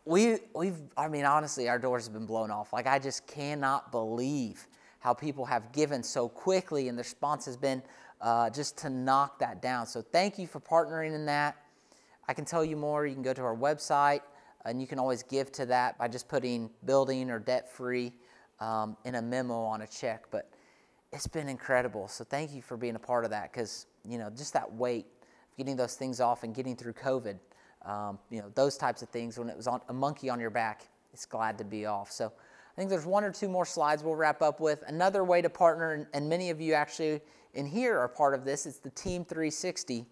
we 0.05 0.39
we've 0.55 0.79
I 0.97 1.09
mean 1.09 1.25
honestly 1.25 1.69
our 1.69 1.79
doors 1.79 2.05
have 2.05 2.13
been 2.13 2.27
blown 2.27 2.51
off. 2.51 2.73
Like 2.73 2.87
I 2.87 2.99
just 2.99 3.27
cannot 3.27 3.93
believe 3.93 4.67
how 5.01 5.15
people 5.15 5.45
have 5.47 5.73
given 5.73 6.03
so 6.03 6.29
quickly 6.29 6.89
and 6.89 6.97
the 6.97 7.03
response 7.03 7.47
has 7.47 7.57
been 7.57 7.83
uh, 8.21 8.51
just 8.51 8.77
to 8.79 8.91
knock 8.91 9.39
that 9.39 9.63
down. 9.63 9.87
So 9.87 10.03
thank 10.03 10.39
you 10.39 10.47
for 10.47 10.61
partnering 10.61 11.15
in 11.15 11.25
that. 11.27 11.57
I 12.29 12.35
can 12.35 12.45
tell 12.45 12.65
you 12.65 12.77
more. 12.77 13.07
You 13.07 13.15
can 13.15 13.23
go 13.23 13.33
to 13.33 13.43
our 13.43 13.57
website 13.57 14.21
and 14.65 14.81
you 14.81 14.87
can 14.87 14.99
always 14.99 15.23
give 15.23 15.51
to 15.53 15.67
that 15.67 15.99
by 15.99 16.09
just 16.09 16.29
putting 16.29 16.71
building 16.85 17.31
or 17.31 17.39
debt 17.39 17.73
free 17.73 18.13
um, 18.61 18.97
in 19.05 19.15
a 19.15 19.23
memo 19.23 19.63
on 19.63 19.83
a 19.83 19.87
check. 19.87 20.25
But 20.31 20.51
it's 21.13 21.27
been 21.27 21.49
incredible. 21.49 22.09
So 22.09 22.25
thank 22.25 22.53
you 22.53 22.63
for 22.63 22.77
being 22.77 22.95
a 22.95 23.01
part 23.01 23.25
of 23.25 23.31
that 23.31 23.53
because, 23.53 23.87
you 24.05 24.19
know, 24.19 24.31
just 24.31 24.53
that 24.53 24.71
weight 24.73 25.07
of 25.07 25.57
getting 25.57 25.77
those 25.77 25.95
things 25.95 26.21
off 26.21 26.43
and 26.43 26.55
getting 26.55 26.77
through 26.77 26.93
COVID, 26.93 27.39
um, 27.85 28.19
you 28.31 28.41
know, 28.41 28.51
those 28.55 28.77
types 28.77 29.03
of 29.03 29.09
things 29.09 29.39
when 29.39 29.49
it 29.49 29.57
was 29.57 29.67
on 29.67 29.81
a 29.89 29.93
monkey 29.93 30.29
on 30.29 30.41
your 30.41 30.51
back, 30.51 30.87
it's 31.13 31.27
glad 31.27 31.59
to 31.59 31.65
be 31.65 31.87
off. 31.87 32.11
So 32.11 32.27
I 32.27 32.77
think 32.77 32.91
there's 32.91 33.07
one 33.07 33.25
or 33.25 33.33
two 33.33 33.49
more 33.49 33.67
slides 33.67 34.03
we'll 34.03 34.15
wrap 34.15 34.43
up 34.43 34.61
with. 34.61 34.83
Another 34.87 35.25
way 35.25 35.43
to 35.43 35.51
partner, 35.51 35.93
and, 35.93 36.07
and 36.13 36.29
many 36.29 36.51
of 36.51 36.61
you 36.61 36.75
actually 36.75 37.21
in 37.55 37.67
here 37.67 37.99
are 37.99 38.09
part 38.09 38.35
of 38.35 38.45
this, 38.45 38.67
it's 38.67 38.79
the 38.79 38.91
Team 38.91 39.25
360. 39.25 40.07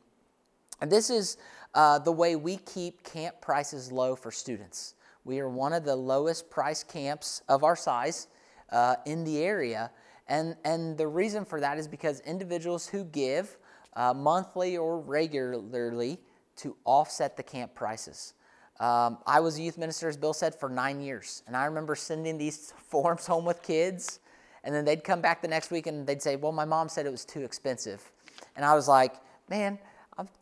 And 0.80 0.90
this 0.90 1.10
is 1.10 1.36
uh, 1.74 1.98
the 1.98 2.12
way 2.12 2.36
we 2.36 2.56
keep 2.58 3.04
camp 3.04 3.40
prices 3.40 3.92
low 3.92 4.16
for 4.16 4.30
students. 4.30 4.94
We 5.24 5.40
are 5.40 5.48
one 5.48 5.72
of 5.72 5.84
the 5.84 5.94
lowest 5.94 6.50
price 6.50 6.82
camps 6.82 7.42
of 7.48 7.64
our 7.64 7.76
size 7.76 8.28
uh, 8.70 8.96
in 9.06 9.24
the 9.24 9.42
area. 9.42 9.90
And, 10.26 10.56
and 10.64 10.96
the 10.96 11.06
reason 11.06 11.44
for 11.44 11.60
that 11.60 11.78
is 11.78 11.88
because 11.88 12.20
individuals 12.20 12.86
who 12.88 13.04
give 13.04 13.56
uh, 13.94 14.14
monthly 14.14 14.76
or 14.76 15.00
regularly 15.00 16.18
to 16.58 16.76
offset 16.84 17.36
the 17.36 17.42
camp 17.42 17.74
prices. 17.74 18.34
Um, 18.80 19.18
I 19.26 19.40
was 19.40 19.58
a 19.58 19.62
youth 19.62 19.76
minister, 19.76 20.08
as 20.08 20.16
Bill 20.16 20.32
said, 20.32 20.54
for 20.54 20.68
nine 20.68 21.00
years. 21.00 21.42
And 21.46 21.56
I 21.56 21.64
remember 21.64 21.94
sending 21.94 22.38
these 22.38 22.72
forms 22.88 23.26
home 23.26 23.44
with 23.44 23.62
kids, 23.62 24.20
and 24.64 24.74
then 24.74 24.84
they'd 24.84 25.02
come 25.02 25.20
back 25.20 25.42
the 25.42 25.48
next 25.48 25.70
week 25.70 25.86
and 25.86 26.06
they'd 26.06 26.22
say, 26.22 26.36
Well, 26.36 26.52
my 26.52 26.64
mom 26.64 26.88
said 26.88 27.06
it 27.06 27.10
was 27.10 27.24
too 27.24 27.42
expensive. 27.42 28.10
And 28.56 28.64
I 28.64 28.74
was 28.74 28.88
like, 28.88 29.14
Man, 29.48 29.78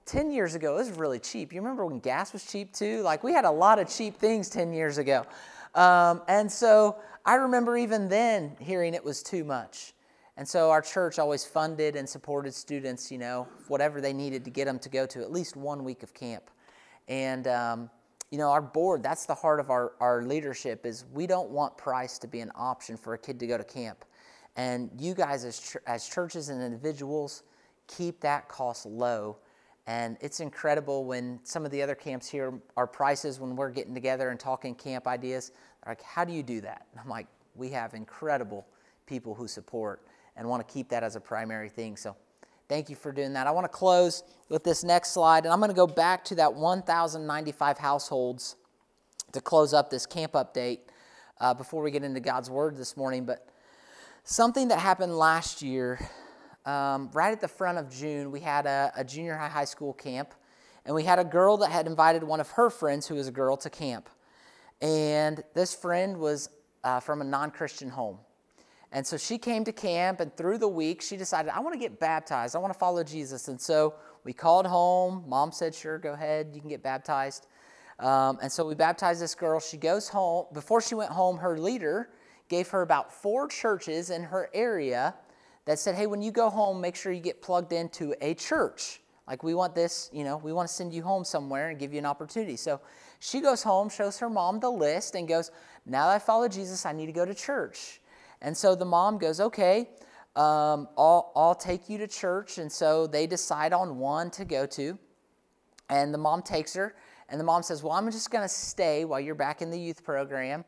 10 0.06 0.30
years 0.30 0.54
ago, 0.54 0.74
it 0.74 0.78
was 0.78 0.90
really 0.90 1.18
cheap. 1.18 1.52
You 1.52 1.60
remember 1.60 1.84
when 1.86 1.98
gas 1.98 2.32
was 2.32 2.44
cheap 2.50 2.72
too? 2.72 3.02
Like, 3.02 3.22
we 3.22 3.32
had 3.32 3.44
a 3.44 3.50
lot 3.50 3.78
of 3.78 3.88
cheap 3.88 4.16
things 4.16 4.48
10 4.48 4.72
years 4.72 4.98
ago. 4.98 5.24
Um, 5.74 6.22
and 6.28 6.50
so 6.50 6.96
I 7.24 7.34
remember 7.34 7.76
even 7.76 8.08
then 8.08 8.56
hearing 8.58 8.94
it 8.94 9.04
was 9.04 9.22
too 9.22 9.44
much. 9.44 9.92
And 10.36 10.46
so 10.46 10.70
our 10.70 10.82
church 10.82 11.18
always 11.18 11.44
funded 11.44 11.96
and 11.96 12.08
supported 12.08 12.52
students, 12.52 13.10
you 13.10 13.18
know, 13.18 13.48
whatever 13.68 14.00
they 14.00 14.12
needed 14.12 14.44
to 14.44 14.50
get 14.50 14.66
them 14.66 14.78
to 14.80 14.88
go 14.88 15.06
to 15.06 15.22
at 15.22 15.32
least 15.32 15.56
one 15.56 15.82
week 15.82 16.02
of 16.02 16.12
camp. 16.12 16.50
And, 17.08 17.46
um, 17.46 17.90
you 18.30 18.38
know, 18.38 18.50
our 18.50 18.60
board, 18.60 19.02
that's 19.02 19.24
the 19.24 19.34
heart 19.34 19.60
of 19.60 19.70
our, 19.70 19.92
our 20.00 20.22
leadership 20.22 20.84
is 20.84 21.04
we 21.12 21.26
don't 21.26 21.50
want 21.50 21.78
price 21.78 22.18
to 22.18 22.28
be 22.28 22.40
an 22.40 22.50
option 22.54 22.96
for 22.96 23.14
a 23.14 23.18
kid 23.18 23.38
to 23.40 23.46
go 23.46 23.56
to 23.56 23.64
camp. 23.64 24.04
And 24.56 24.90
you 24.98 25.14
guys 25.14 25.44
as, 25.44 25.60
ch- 25.60 25.76
as 25.86 26.08
churches 26.08 26.48
and 26.50 26.62
individuals, 26.62 27.44
keep 27.86 28.20
that 28.20 28.48
cost 28.48 28.84
low. 28.84 29.38
And 29.86 30.18
it's 30.20 30.40
incredible 30.40 31.04
when 31.04 31.38
some 31.44 31.64
of 31.64 31.70
the 31.70 31.80
other 31.80 31.94
camps 31.94 32.28
here, 32.28 32.52
are 32.76 32.86
prices, 32.86 33.38
when 33.38 33.54
we're 33.54 33.70
getting 33.70 33.94
together 33.94 34.30
and 34.30 34.40
talking 34.40 34.74
camp 34.74 35.06
ideas, 35.06 35.52
like, 35.86 36.02
how 36.02 36.24
do 36.24 36.32
you 36.32 36.42
do 36.42 36.60
that? 36.62 36.86
And 36.90 37.00
I'm 37.00 37.08
like, 37.08 37.28
we 37.54 37.70
have 37.70 37.94
incredible 37.94 38.66
people 39.06 39.34
who 39.34 39.46
support 39.46 40.02
and 40.36 40.48
want 40.48 40.66
to 40.66 40.72
keep 40.72 40.88
that 40.90 41.02
as 41.02 41.16
a 41.16 41.20
primary 41.20 41.68
thing. 41.68 41.96
So 41.96 42.16
thank 42.68 42.90
you 42.90 42.96
for 42.96 43.12
doing 43.12 43.32
that. 43.34 43.46
I 43.46 43.50
want 43.50 43.64
to 43.64 43.68
close 43.68 44.22
with 44.48 44.64
this 44.64 44.84
next 44.84 45.12
slide, 45.12 45.44
and 45.44 45.52
I'm 45.52 45.58
going 45.58 45.70
to 45.70 45.76
go 45.76 45.86
back 45.86 46.24
to 46.26 46.34
that 46.36 46.54
1,095 46.54 47.78
households 47.78 48.56
to 49.32 49.40
close 49.40 49.74
up 49.74 49.90
this 49.90 50.06
camp 50.06 50.32
update 50.32 50.80
uh, 51.40 51.54
before 51.54 51.82
we 51.82 51.90
get 51.90 52.02
into 52.02 52.20
God's 52.20 52.50
Word 52.50 52.76
this 52.76 52.96
morning. 52.96 53.24
But 53.24 53.48
something 54.24 54.68
that 54.68 54.78
happened 54.78 55.16
last 55.16 55.62
year, 55.62 55.98
um, 56.64 57.10
right 57.12 57.32
at 57.32 57.40
the 57.40 57.48
front 57.48 57.78
of 57.78 57.90
June, 57.90 58.30
we 58.30 58.40
had 58.40 58.66
a, 58.66 58.92
a 58.96 59.04
junior 59.04 59.36
high 59.36 59.48
high 59.48 59.64
school 59.64 59.92
camp, 59.92 60.34
and 60.84 60.94
we 60.94 61.04
had 61.04 61.18
a 61.18 61.24
girl 61.24 61.56
that 61.58 61.70
had 61.70 61.86
invited 61.86 62.22
one 62.22 62.40
of 62.40 62.50
her 62.50 62.70
friends, 62.70 63.06
who 63.06 63.16
was 63.16 63.28
a 63.28 63.32
girl, 63.32 63.56
to 63.58 63.70
camp. 63.70 64.08
And 64.80 65.42
this 65.54 65.74
friend 65.74 66.18
was 66.18 66.50
uh, 66.84 67.00
from 67.00 67.20
a 67.20 67.24
non 67.24 67.50
Christian 67.50 67.88
home. 67.88 68.18
And 68.92 69.06
so 69.06 69.16
she 69.16 69.36
came 69.36 69.64
to 69.64 69.72
camp, 69.72 70.20
and 70.20 70.34
through 70.36 70.58
the 70.58 70.68
week, 70.68 71.02
she 71.02 71.16
decided, 71.16 71.50
I 71.50 71.60
want 71.60 71.74
to 71.74 71.78
get 71.78 71.98
baptized. 71.98 72.54
I 72.54 72.58
want 72.58 72.72
to 72.72 72.78
follow 72.78 73.02
Jesus. 73.02 73.48
And 73.48 73.60
so 73.60 73.94
we 74.24 74.32
called 74.32 74.66
home. 74.66 75.24
Mom 75.26 75.52
said, 75.52 75.74
Sure, 75.74 75.98
go 75.98 76.12
ahead. 76.12 76.50
You 76.54 76.60
can 76.60 76.70
get 76.70 76.82
baptized. 76.82 77.46
Um, 77.98 78.38
and 78.42 78.50
so 78.50 78.66
we 78.66 78.74
baptized 78.74 79.20
this 79.20 79.34
girl. 79.34 79.58
She 79.58 79.76
goes 79.76 80.08
home. 80.08 80.46
Before 80.52 80.80
she 80.80 80.94
went 80.94 81.10
home, 81.10 81.38
her 81.38 81.58
leader 81.58 82.10
gave 82.48 82.68
her 82.68 82.82
about 82.82 83.12
four 83.12 83.48
churches 83.48 84.10
in 84.10 84.22
her 84.22 84.50
area 84.54 85.14
that 85.64 85.78
said, 85.78 85.94
Hey, 85.94 86.06
when 86.06 86.22
you 86.22 86.30
go 86.30 86.48
home, 86.48 86.80
make 86.80 86.94
sure 86.94 87.12
you 87.12 87.20
get 87.20 87.42
plugged 87.42 87.72
into 87.72 88.14
a 88.20 88.34
church. 88.34 89.00
Like, 89.26 89.42
we 89.42 89.54
want 89.54 89.74
this, 89.74 90.08
you 90.12 90.22
know, 90.22 90.36
we 90.36 90.52
want 90.52 90.68
to 90.68 90.74
send 90.74 90.94
you 90.94 91.02
home 91.02 91.24
somewhere 91.24 91.70
and 91.70 91.78
give 91.78 91.92
you 91.92 91.98
an 91.98 92.06
opportunity. 92.06 92.56
So 92.56 92.80
she 93.18 93.40
goes 93.40 93.62
home, 93.62 93.88
shows 93.88 94.18
her 94.18 94.30
mom 94.30 94.60
the 94.60 94.70
list, 94.70 95.16
and 95.16 95.26
goes, 95.26 95.50
Now 95.84 96.06
that 96.06 96.14
I 96.14 96.18
follow 96.20 96.46
Jesus, 96.46 96.86
I 96.86 96.92
need 96.92 97.06
to 97.06 97.12
go 97.12 97.24
to 97.24 97.34
church. 97.34 98.00
And 98.42 98.56
so 98.56 98.74
the 98.74 98.84
mom 98.84 99.18
goes, 99.18 99.40
Okay, 99.40 99.90
um, 100.34 100.88
I'll, 100.96 101.32
I'll 101.34 101.54
take 101.54 101.88
you 101.88 101.98
to 101.98 102.06
church. 102.06 102.58
And 102.58 102.70
so 102.70 103.06
they 103.06 103.26
decide 103.26 103.72
on 103.72 103.98
one 103.98 104.30
to 104.32 104.44
go 104.44 104.66
to. 104.66 104.98
And 105.88 106.12
the 106.12 106.18
mom 106.18 106.42
takes 106.42 106.74
her, 106.74 106.96
and 107.28 107.38
the 107.38 107.44
mom 107.44 107.62
says, 107.62 107.82
Well, 107.82 107.92
I'm 107.92 108.10
just 108.10 108.30
going 108.30 108.44
to 108.44 108.48
stay 108.48 109.04
while 109.04 109.20
you're 109.20 109.34
back 109.34 109.62
in 109.62 109.70
the 109.70 109.78
youth 109.78 110.04
program. 110.04 110.64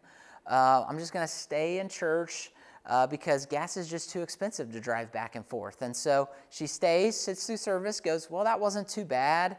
Uh, 0.46 0.84
I'm 0.88 0.98
just 0.98 1.12
going 1.12 1.26
to 1.26 1.32
stay 1.32 1.78
in 1.78 1.88
church. 1.88 2.52
Uh, 2.86 3.06
because 3.06 3.44
gas 3.44 3.76
is 3.76 3.86
just 3.86 4.08
too 4.08 4.22
expensive 4.22 4.72
to 4.72 4.80
drive 4.80 5.12
back 5.12 5.36
and 5.36 5.44
forth. 5.44 5.82
And 5.82 5.94
so 5.94 6.26
she 6.48 6.66
stays, 6.66 7.20
sits 7.20 7.44
through 7.44 7.58
service, 7.58 8.00
goes, 8.00 8.30
Well, 8.30 8.44
that 8.44 8.58
wasn't 8.58 8.88
too 8.88 9.04
bad 9.04 9.58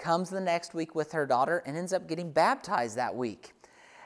comes 0.00 0.30
the 0.30 0.40
next 0.40 0.74
week 0.74 0.94
with 0.94 1.12
her 1.12 1.26
daughter 1.26 1.62
and 1.66 1.76
ends 1.76 1.92
up 1.92 2.08
getting 2.08 2.32
baptized 2.32 2.96
that 2.96 3.14
week. 3.14 3.52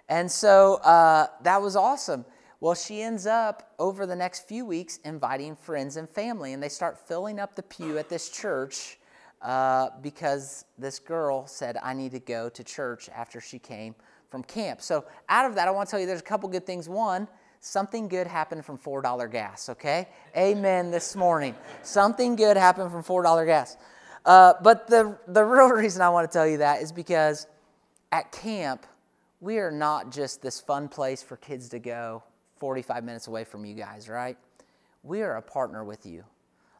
And 0.08 0.30
so 0.30 0.74
uh, 0.76 1.28
that 1.42 1.62
was 1.62 1.76
awesome. 1.76 2.26
Well, 2.64 2.74
she 2.74 3.02
ends 3.02 3.26
up 3.26 3.74
over 3.78 4.06
the 4.06 4.16
next 4.16 4.48
few 4.48 4.64
weeks 4.64 4.98
inviting 5.04 5.54
friends 5.54 5.98
and 5.98 6.08
family, 6.08 6.54
and 6.54 6.62
they 6.62 6.70
start 6.70 6.96
filling 6.96 7.38
up 7.38 7.54
the 7.54 7.62
pew 7.62 7.98
at 7.98 8.08
this 8.08 8.30
church 8.30 8.98
uh, 9.42 9.90
because 10.00 10.64
this 10.78 10.98
girl 10.98 11.46
said, 11.46 11.76
I 11.82 11.92
need 11.92 12.12
to 12.12 12.20
go 12.20 12.48
to 12.48 12.64
church 12.64 13.10
after 13.14 13.38
she 13.38 13.58
came 13.58 13.94
from 14.30 14.42
camp. 14.44 14.80
So, 14.80 15.04
out 15.28 15.44
of 15.44 15.56
that, 15.56 15.68
I 15.68 15.72
want 15.72 15.88
to 15.88 15.90
tell 15.90 16.00
you 16.00 16.06
there's 16.06 16.20
a 16.20 16.22
couple 16.22 16.48
good 16.48 16.64
things. 16.64 16.88
One, 16.88 17.28
something 17.60 18.08
good 18.08 18.26
happened 18.26 18.64
from 18.64 18.78
$4 18.78 19.30
gas, 19.30 19.68
okay? 19.68 20.08
Amen 20.34 20.90
this 20.90 21.14
morning. 21.14 21.54
Something 21.82 22.34
good 22.34 22.56
happened 22.56 22.90
from 22.90 23.04
$4 23.04 23.44
gas. 23.44 23.76
Uh, 24.24 24.54
but 24.62 24.86
the, 24.86 25.18
the 25.28 25.44
real 25.44 25.68
reason 25.68 26.00
I 26.00 26.08
want 26.08 26.30
to 26.30 26.32
tell 26.32 26.46
you 26.46 26.56
that 26.56 26.80
is 26.80 26.92
because 26.92 27.46
at 28.10 28.32
camp, 28.32 28.86
we 29.42 29.58
are 29.58 29.70
not 29.70 30.10
just 30.10 30.40
this 30.40 30.62
fun 30.62 30.88
place 30.88 31.22
for 31.22 31.36
kids 31.36 31.68
to 31.68 31.78
go 31.78 32.22
45 32.58 33.04
minutes 33.04 33.26
away 33.26 33.44
from 33.44 33.64
you 33.64 33.74
guys, 33.74 34.08
right? 34.08 34.36
We 35.02 35.22
are 35.22 35.36
a 35.36 35.42
partner 35.42 35.84
with 35.84 36.06
you. 36.06 36.24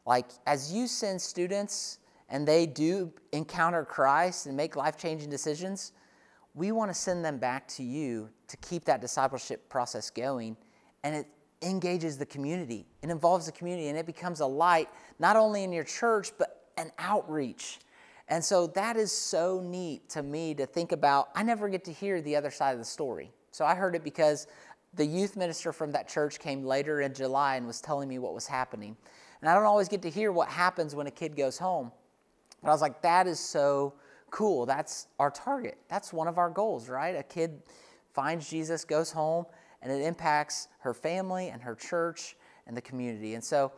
Like, 0.05 0.27
as 0.45 0.71
you 0.71 0.87
send 0.87 1.21
students 1.21 1.99
and 2.29 2.47
they 2.47 2.65
do 2.65 3.11
encounter 3.31 3.83
Christ 3.85 4.45
and 4.45 4.55
make 4.55 4.75
life 4.75 4.97
changing 4.97 5.29
decisions, 5.29 5.91
we 6.53 6.71
want 6.71 6.89
to 6.89 6.95
send 6.95 7.23
them 7.23 7.37
back 7.37 7.67
to 7.69 7.83
you 7.83 8.29
to 8.47 8.57
keep 8.57 8.85
that 8.85 9.01
discipleship 9.01 9.67
process 9.69 10.09
going. 10.09 10.55
And 11.03 11.15
it 11.15 11.27
engages 11.61 12.17
the 12.17 12.25
community. 12.25 12.85
It 13.01 13.09
involves 13.09 13.45
the 13.45 13.51
community 13.51 13.89
and 13.89 13.97
it 13.97 14.05
becomes 14.05 14.39
a 14.39 14.45
light, 14.45 14.89
not 15.19 15.35
only 15.35 15.63
in 15.63 15.71
your 15.71 15.83
church, 15.83 16.31
but 16.37 16.69
an 16.77 16.91
outreach. 16.99 17.79
And 18.27 18.43
so 18.43 18.67
that 18.67 18.97
is 18.97 19.11
so 19.11 19.61
neat 19.63 20.09
to 20.09 20.23
me 20.23 20.55
to 20.55 20.65
think 20.65 20.91
about. 20.91 21.29
I 21.35 21.43
never 21.43 21.69
get 21.69 21.83
to 21.85 21.91
hear 21.91 22.21
the 22.21 22.35
other 22.35 22.51
side 22.51 22.71
of 22.71 22.79
the 22.79 22.85
story. 22.85 23.31
So 23.51 23.65
I 23.65 23.75
heard 23.75 23.95
it 23.95 24.03
because 24.03 24.47
the 24.95 25.05
youth 25.05 25.35
minister 25.35 25.73
from 25.73 25.91
that 25.91 26.07
church 26.07 26.39
came 26.39 26.63
later 26.63 27.01
in 27.01 27.13
July 27.13 27.55
and 27.55 27.67
was 27.67 27.81
telling 27.81 28.07
me 28.07 28.19
what 28.19 28.33
was 28.33 28.47
happening. 28.47 28.95
And 29.41 29.49
I 29.49 29.53
don't 29.53 29.65
always 29.65 29.89
get 29.89 30.01
to 30.03 30.09
hear 30.09 30.31
what 30.31 30.47
happens 30.47 30.95
when 30.95 31.07
a 31.07 31.11
kid 31.11 31.35
goes 31.35 31.57
home. 31.57 31.91
But 32.61 32.69
I 32.69 32.71
was 32.71 32.81
like, 32.81 33.01
that 33.01 33.27
is 33.27 33.39
so 33.39 33.93
cool. 34.31 34.65
That's 34.65 35.07
our 35.19 35.29
target. 35.31 35.77
That's 35.89 36.11
one 36.11 36.27
of 36.27 36.37
our 36.37 36.49
goals, 36.49 36.89
right? 36.89 37.15
A 37.15 37.23
kid 37.23 37.61
finds 38.13 38.49
Jesus, 38.49 38.85
goes 38.85 39.11
home, 39.11 39.45
and 39.81 39.91
it 39.91 40.01
impacts 40.01 40.67
her 40.79 40.93
family 40.93 41.49
and 41.49 41.61
her 41.61 41.75
church 41.75 42.35
and 42.65 42.75
the 42.75 42.81
community. 42.81 43.35
And 43.35 43.43
so 43.43 43.71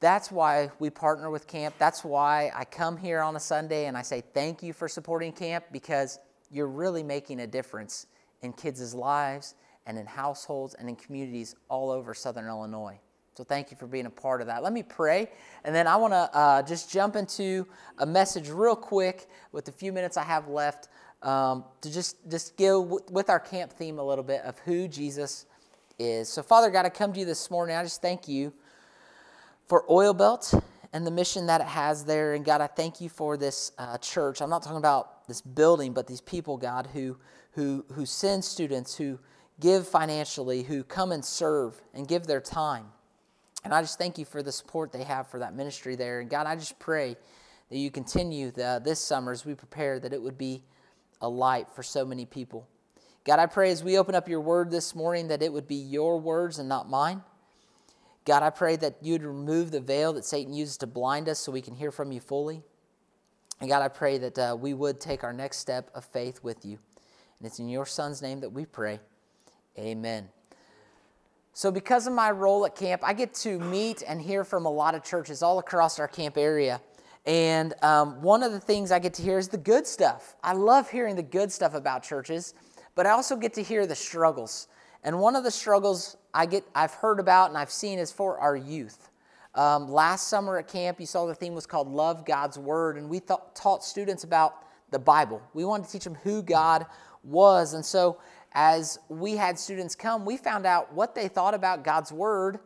that's 0.00 0.30
why 0.30 0.70
we 0.78 0.90
partner 0.90 1.30
with 1.30 1.46
camp. 1.46 1.74
That's 1.78 2.04
why 2.04 2.50
I 2.54 2.64
come 2.64 2.96
here 2.96 3.20
on 3.20 3.36
a 3.36 3.40
Sunday 3.40 3.86
and 3.86 3.96
I 3.96 4.02
say 4.02 4.22
thank 4.34 4.62
you 4.62 4.72
for 4.72 4.88
supporting 4.88 5.32
camp 5.32 5.64
because 5.72 6.18
you're 6.50 6.68
really 6.68 7.02
making 7.02 7.40
a 7.40 7.46
difference 7.46 8.06
in 8.42 8.52
kids' 8.52 8.94
lives 8.94 9.54
and 9.86 9.98
in 9.98 10.06
households 10.06 10.74
and 10.74 10.88
in 10.88 10.96
communities 10.96 11.54
all 11.68 11.90
over 11.90 12.12
Southern 12.14 12.46
Illinois. 12.46 12.98
So 13.34 13.44
thank 13.44 13.70
you 13.70 13.76
for 13.76 13.86
being 13.86 14.06
a 14.06 14.10
part 14.10 14.40
of 14.40 14.46
that. 14.46 14.62
Let 14.62 14.72
me 14.72 14.82
pray, 14.82 15.28
and 15.64 15.74
then 15.74 15.86
I 15.86 15.96
want 15.96 16.14
to 16.14 16.30
uh, 16.36 16.62
just 16.62 16.90
jump 16.90 17.16
into 17.16 17.66
a 17.98 18.06
message 18.06 18.48
real 18.48 18.76
quick 18.76 19.28
with 19.52 19.66
the 19.66 19.72
few 19.72 19.92
minutes 19.92 20.16
I 20.16 20.22
have 20.22 20.48
left 20.48 20.88
um, 21.22 21.64
to 21.82 21.92
just 21.92 22.16
just 22.30 22.56
go 22.56 22.82
w- 22.82 23.04
with 23.10 23.28
our 23.28 23.40
camp 23.40 23.72
theme 23.72 23.98
a 23.98 24.02
little 24.02 24.24
bit 24.24 24.40
of 24.42 24.58
who 24.60 24.88
Jesus 24.88 25.44
is. 25.98 26.30
So 26.30 26.42
Father 26.42 26.70
God, 26.70 26.86
I 26.86 26.88
come 26.88 27.12
to 27.12 27.20
you 27.20 27.26
this 27.26 27.50
morning. 27.50 27.76
I 27.76 27.82
just 27.82 28.00
thank 28.00 28.26
you 28.26 28.54
for 29.66 29.84
Oil 29.90 30.14
Belt 30.14 30.54
and 30.92 31.06
the 31.06 31.10
mission 31.10 31.46
that 31.46 31.60
it 31.60 31.66
has 31.66 32.04
there. 32.06 32.32
And 32.32 32.44
God, 32.44 32.62
I 32.62 32.68
thank 32.68 33.02
you 33.02 33.10
for 33.10 33.36
this 33.36 33.72
uh, 33.76 33.98
church. 33.98 34.40
I'm 34.40 34.48
not 34.48 34.62
talking 34.62 34.78
about 34.78 35.26
this 35.28 35.42
building, 35.42 35.92
but 35.92 36.06
these 36.06 36.22
people, 36.22 36.56
God, 36.56 36.88
who 36.94 37.18
who 37.52 37.84
who 37.92 38.06
send 38.06 38.44
students, 38.44 38.96
who 38.96 39.18
give 39.60 39.86
financially, 39.88 40.62
who 40.62 40.84
come 40.84 41.12
and 41.12 41.24
serve 41.24 41.80
and 41.94 42.06
give 42.06 42.26
their 42.26 42.40
time. 42.40 42.86
And 43.64 43.74
I 43.74 43.80
just 43.80 43.98
thank 43.98 44.18
you 44.18 44.24
for 44.24 44.42
the 44.42 44.52
support 44.52 44.92
they 44.92 45.02
have 45.02 45.28
for 45.28 45.40
that 45.40 45.54
ministry 45.54 45.96
there. 45.96 46.20
And 46.20 46.30
God, 46.30 46.46
I 46.46 46.54
just 46.54 46.78
pray 46.78 47.16
that 47.70 47.76
you 47.76 47.90
continue 47.90 48.50
the, 48.50 48.80
this 48.84 49.00
summer 49.00 49.32
as 49.32 49.44
we 49.44 49.54
prepare 49.54 49.98
that 49.98 50.12
it 50.12 50.22
would 50.22 50.38
be 50.38 50.62
a 51.20 51.28
light 51.28 51.68
for 51.70 51.82
so 51.82 52.04
many 52.04 52.26
people. 52.26 52.68
God, 53.24 53.40
I 53.40 53.46
pray 53.46 53.72
as 53.72 53.82
we 53.82 53.98
open 53.98 54.14
up 54.14 54.28
your 54.28 54.40
word 54.40 54.70
this 54.70 54.94
morning 54.94 55.28
that 55.28 55.42
it 55.42 55.52
would 55.52 55.66
be 55.66 55.74
your 55.74 56.20
words 56.20 56.60
and 56.60 56.68
not 56.68 56.88
mine. 56.88 57.22
God, 58.24 58.42
I 58.42 58.50
pray 58.50 58.76
that 58.76 58.98
you'd 59.02 59.22
remove 59.22 59.70
the 59.70 59.80
veil 59.80 60.12
that 60.12 60.24
Satan 60.24 60.52
uses 60.52 60.76
to 60.78 60.86
blind 60.86 61.28
us 61.28 61.40
so 61.40 61.50
we 61.50 61.60
can 61.60 61.74
hear 61.74 61.90
from 61.90 62.12
you 62.12 62.20
fully. 62.20 62.62
And 63.60 63.68
God, 63.68 63.82
I 63.82 63.88
pray 63.88 64.18
that 64.18 64.38
uh, 64.38 64.56
we 64.58 64.74
would 64.74 65.00
take 65.00 65.24
our 65.24 65.32
next 65.32 65.58
step 65.58 65.90
of 65.94 66.04
faith 66.04 66.40
with 66.42 66.64
you. 66.64 66.78
And 67.38 67.46
it's 67.46 67.58
in 67.58 67.68
your 67.68 67.86
son's 67.86 68.22
name 68.22 68.40
that 68.40 68.50
we 68.50 68.64
pray. 68.64 69.00
Amen. 69.78 70.28
So, 71.52 71.70
because 71.70 72.06
of 72.06 72.12
my 72.12 72.30
role 72.30 72.66
at 72.66 72.74
camp, 72.74 73.02
I 73.04 73.12
get 73.12 73.34
to 73.34 73.58
meet 73.58 74.02
and 74.06 74.20
hear 74.20 74.44
from 74.44 74.66
a 74.66 74.70
lot 74.70 74.94
of 74.94 75.02
churches 75.02 75.42
all 75.42 75.58
across 75.58 75.98
our 75.98 76.08
camp 76.08 76.36
area. 76.36 76.80
And 77.24 77.74
um, 77.82 78.22
one 78.22 78.42
of 78.42 78.52
the 78.52 78.60
things 78.60 78.92
I 78.92 78.98
get 78.98 79.14
to 79.14 79.22
hear 79.22 79.38
is 79.38 79.48
the 79.48 79.58
good 79.58 79.86
stuff. 79.86 80.36
I 80.44 80.52
love 80.52 80.90
hearing 80.90 81.16
the 81.16 81.22
good 81.22 81.50
stuff 81.50 81.74
about 81.74 82.02
churches, 82.02 82.54
but 82.94 83.06
I 83.06 83.10
also 83.10 83.36
get 83.36 83.54
to 83.54 83.62
hear 83.62 83.86
the 83.86 83.94
struggles. 83.94 84.68
And 85.02 85.18
one 85.18 85.34
of 85.34 85.44
the 85.44 85.50
struggles 85.50 86.16
I 86.32 86.46
get, 86.46 86.64
I've 86.74 86.94
heard 86.94 87.20
about 87.20 87.48
and 87.48 87.58
I've 87.58 87.70
seen 87.70 87.98
is 87.98 88.12
for 88.12 88.38
our 88.38 88.56
youth. 88.56 89.10
Um, 89.54 89.90
last 89.90 90.28
summer 90.28 90.58
at 90.58 90.68
camp, 90.68 91.00
you 91.00 91.06
saw 91.06 91.26
the 91.26 91.34
theme 91.34 91.54
was 91.54 91.66
called 91.66 91.88
Love 91.88 92.26
God's 92.26 92.58
Word, 92.58 92.98
and 92.98 93.08
we 93.08 93.20
th- 93.20 93.40
taught 93.54 93.82
students 93.82 94.22
about 94.22 94.66
the 94.90 94.98
Bible. 94.98 95.40
We 95.54 95.64
wanted 95.64 95.86
to 95.86 95.92
teach 95.92 96.04
them 96.04 96.16
who 96.22 96.42
God 96.42 96.86
was. 97.24 97.74
And 97.74 97.84
so 97.84 98.18
as 98.56 98.98
we 99.10 99.36
had 99.36 99.58
students 99.58 99.94
come, 99.94 100.24
we 100.24 100.38
found 100.38 100.64
out 100.64 100.90
what 100.94 101.14
they 101.14 101.28
thought 101.28 101.52
about 101.52 101.84
God's 101.84 102.10
Word 102.10 102.58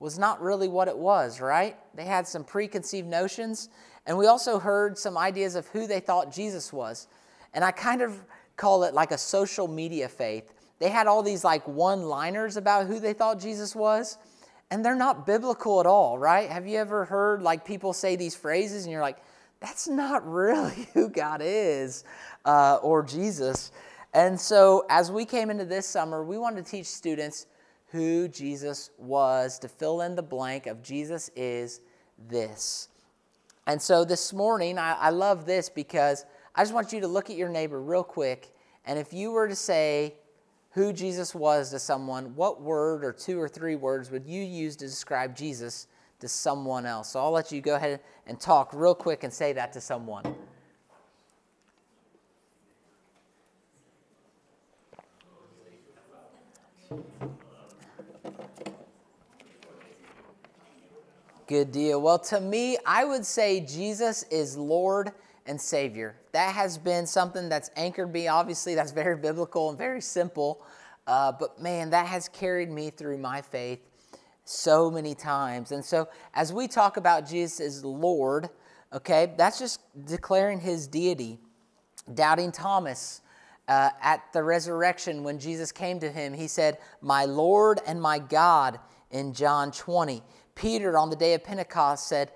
was 0.00 0.18
not 0.18 0.42
really 0.42 0.66
what 0.66 0.88
it 0.88 0.98
was, 0.98 1.40
right? 1.40 1.76
They 1.94 2.04
had 2.04 2.26
some 2.26 2.42
preconceived 2.42 3.06
notions, 3.06 3.68
and 4.04 4.18
we 4.18 4.26
also 4.26 4.58
heard 4.58 4.98
some 4.98 5.16
ideas 5.16 5.54
of 5.54 5.68
who 5.68 5.86
they 5.86 6.00
thought 6.00 6.34
Jesus 6.34 6.72
was. 6.72 7.06
And 7.54 7.64
I 7.64 7.70
kind 7.70 8.02
of 8.02 8.20
call 8.56 8.82
it 8.82 8.94
like 8.94 9.12
a 9.12 9.18
social 9.18 9.68
media 9.68 10.08
faith. 10.08 10.52
They 10.80 10.88
had 10.88 11.06
all 11.06 11.22
these 11.22 11.44
like 11.44 11.68
one 11.68 12.02
liners 12.02 12.56
about 12.56 12.88
who 12.88 12.98
they 12.98 13.12
thought 13.12 13.38
Jesus 13.38 13.76
was, 13.76 14.18
and 14.72 14.84
they're 14.84 14.96
not 14.96 15.24
biblical 15.24 15.78
at 15.78 15.86
all, 15.86 16.18
right? 16.18 16.50
Have 16.50 16.66
you 16.66 16.78
ever 16.78 17.04
heard 17.04 17.42
like 17.42 17.64
people 17.64 17.92
say 17.92 18.16
these 18.16 18.34
phrases 18.34 18.86
and 18.86 18.90
you're 18.90 19.00
like, 19.00 19.18
that's 19.60 19.86
not 19.86 20.28
really 20.28 20.88
who 20.94 21.08
God 21.08 21.42
is 21.44 22.02
uh, 22.44 22.80
or 22.82 23.04
Jesus? 23.04 23.70
And 24.14 24.38
so, 24.38 24.84
as 24.90 25.10
we 25.10 25.24
came 25.24 25.48
into 25.48 25.64
this 25.64 25.86
summer, 25.86 26.22
we 26.22 26.36
wanted 26.36 26.64
to 26.64 26.70
teach 26.70 26.86
students 26.86 27.46
who 27.92 28.28
Jesus 28.28 28.90
was 28.98 29.58
to 29.60 29.68
fill 29.68 30.02
in 30.02 30.14
the 30.14 30.22
blank 30.22 30.66
of 30.66 30.82
Jesus 30.82 31.30
is 31.34 31.80
this. 32.28 32.88
And 33.66 33.80
so, 33.80 34.04
this 34.04 34.32
morning, 34.32 34.76
I, 34.78 34.94
I 34.94 35.10
love 35.10 35.46
this 35.46 35.70
because 35.70 36.26
I 36.54 36.62
just 36.62 36.74
want 36.74 36.92
you 36.92 37.00
to 37.00 37.08
look 37.08 37.30
at 37.30 37.36
your 37.36 37.48
neighbor 37.48 37.80
real 37.80 38.04
quick. 38.04 38.54
And 38.84 38.98
if 38.98 39.14
you 39.14 39.30
were 39.30 39.48
to 39.48 39.56
say 39.56 40.14
who 40.72 40.92
Jesus 40.92 41.34
was 41.34 41.70
to 41.70 41.78
someone, 41.78 42.34
what 42.34 42.60
word 42.60 43.04
or 43.04 43.12
two 43.12 43.40
or 43.40 43.48
three 43.48 43.76
words 43.76 44.10
would 44.10 44.26
you 44.26 44.42
use 44.42 44.76
to 44.76 44.86
describe 44.86 45.34
Jesus 45.34 45.86
to 46.20 46.28
someone 46.28 46.84
else? 46.84 47.12
So, 47.12 47.20
I'll 47.20 47.30
let 47.30 47.50
you 47.50 47.62
go 47.62 47.76
ahead 47.76 48.00
and 48.26 48.38
talk 48.38 48.74
real 48.74 48.94
quick 48.94 49.24
and 49.24 49.32
say 49.32 49.54
that 49.54 49.72
to 49.72 49.80
someone. 49.80 50.34
Good 61.46 61.70
deal. 61.70 62.00
Well, 62.00 62.18
to 62.20 62.40
me, 62.40 62.78
I 62.86 63.04
would 63.04 63.26
say 63.26 63.60
Jesus 63.60 64.22
is 64.30 64.56
Lord 64.56 65.12
and 65.46 65.60
Savior. 65.60 66.16
That 66.32 66.54
has 66.54 66.78
been 66.78 67.06
something 67.06 67.48
that's 67.48 67.70
anchored 67.76 68.12
me. 68.12 68.28
Obviously, 68.28 68.74
that's 68.74 68.92
very 68.92 69.16
biblical 69.16 69.68
and 69.68 69.76
very 69.76 70.00
simple. 70.00 70.64
Uh, 71.06 71.32
but 71.32 71.60
man, 71.60 71.90
that 71.90 72.06
has 72.06 72.28
carried 72.28 72.70
me 72.70 72.90
through 72.90 73.18
my 73.18 73.42
faith 73.42 73.80
so 74.44 74.90
many 74.90 75.14
times. 75.14 75.72
And 75.72 75.84
so, 75.84 76.08
as 76.34 76.52
we 76.52 76.68
talk 76.68 76.96
about 76.96 77.28
Jesus 77.28 77.60
as 77.60 77.84
Lord, 77.84 78.48
okay, 78.92 79.34
that's 79.36 79.58
just 79.58 79.80
declaring 80.06 80.60
his 80.60 80.86
deity. 80.86 81.38
Doubting 82.14 82.52
Thomas 82.52 83.21
uh, 83.72 83.90
at 84.02 84.30
the 84.34 84.42
resurrection, 84.42 85.24
when 85.24 85.38
Jesus 85.38 85.72
came 85.72 85.98
to 86.00 86.12
him, 86.12 86.34
he 86.34 86.46
said, 86.46 86.76
My 87.00 87.24
Lord 87.24 87.80
and 87.86 88.02
my 88.02 88.18
God 88.18 88.78
in 89.10 89.32
John 89.32 89.72
20. 89.72 90.22
Peter, 90.54 90.98
on 90.98 91.08
the 91.08 91.16
day 91.16 91.32
of 91.32 91.42
Pentecost, 91.42 92.06
said, 92.06 92.30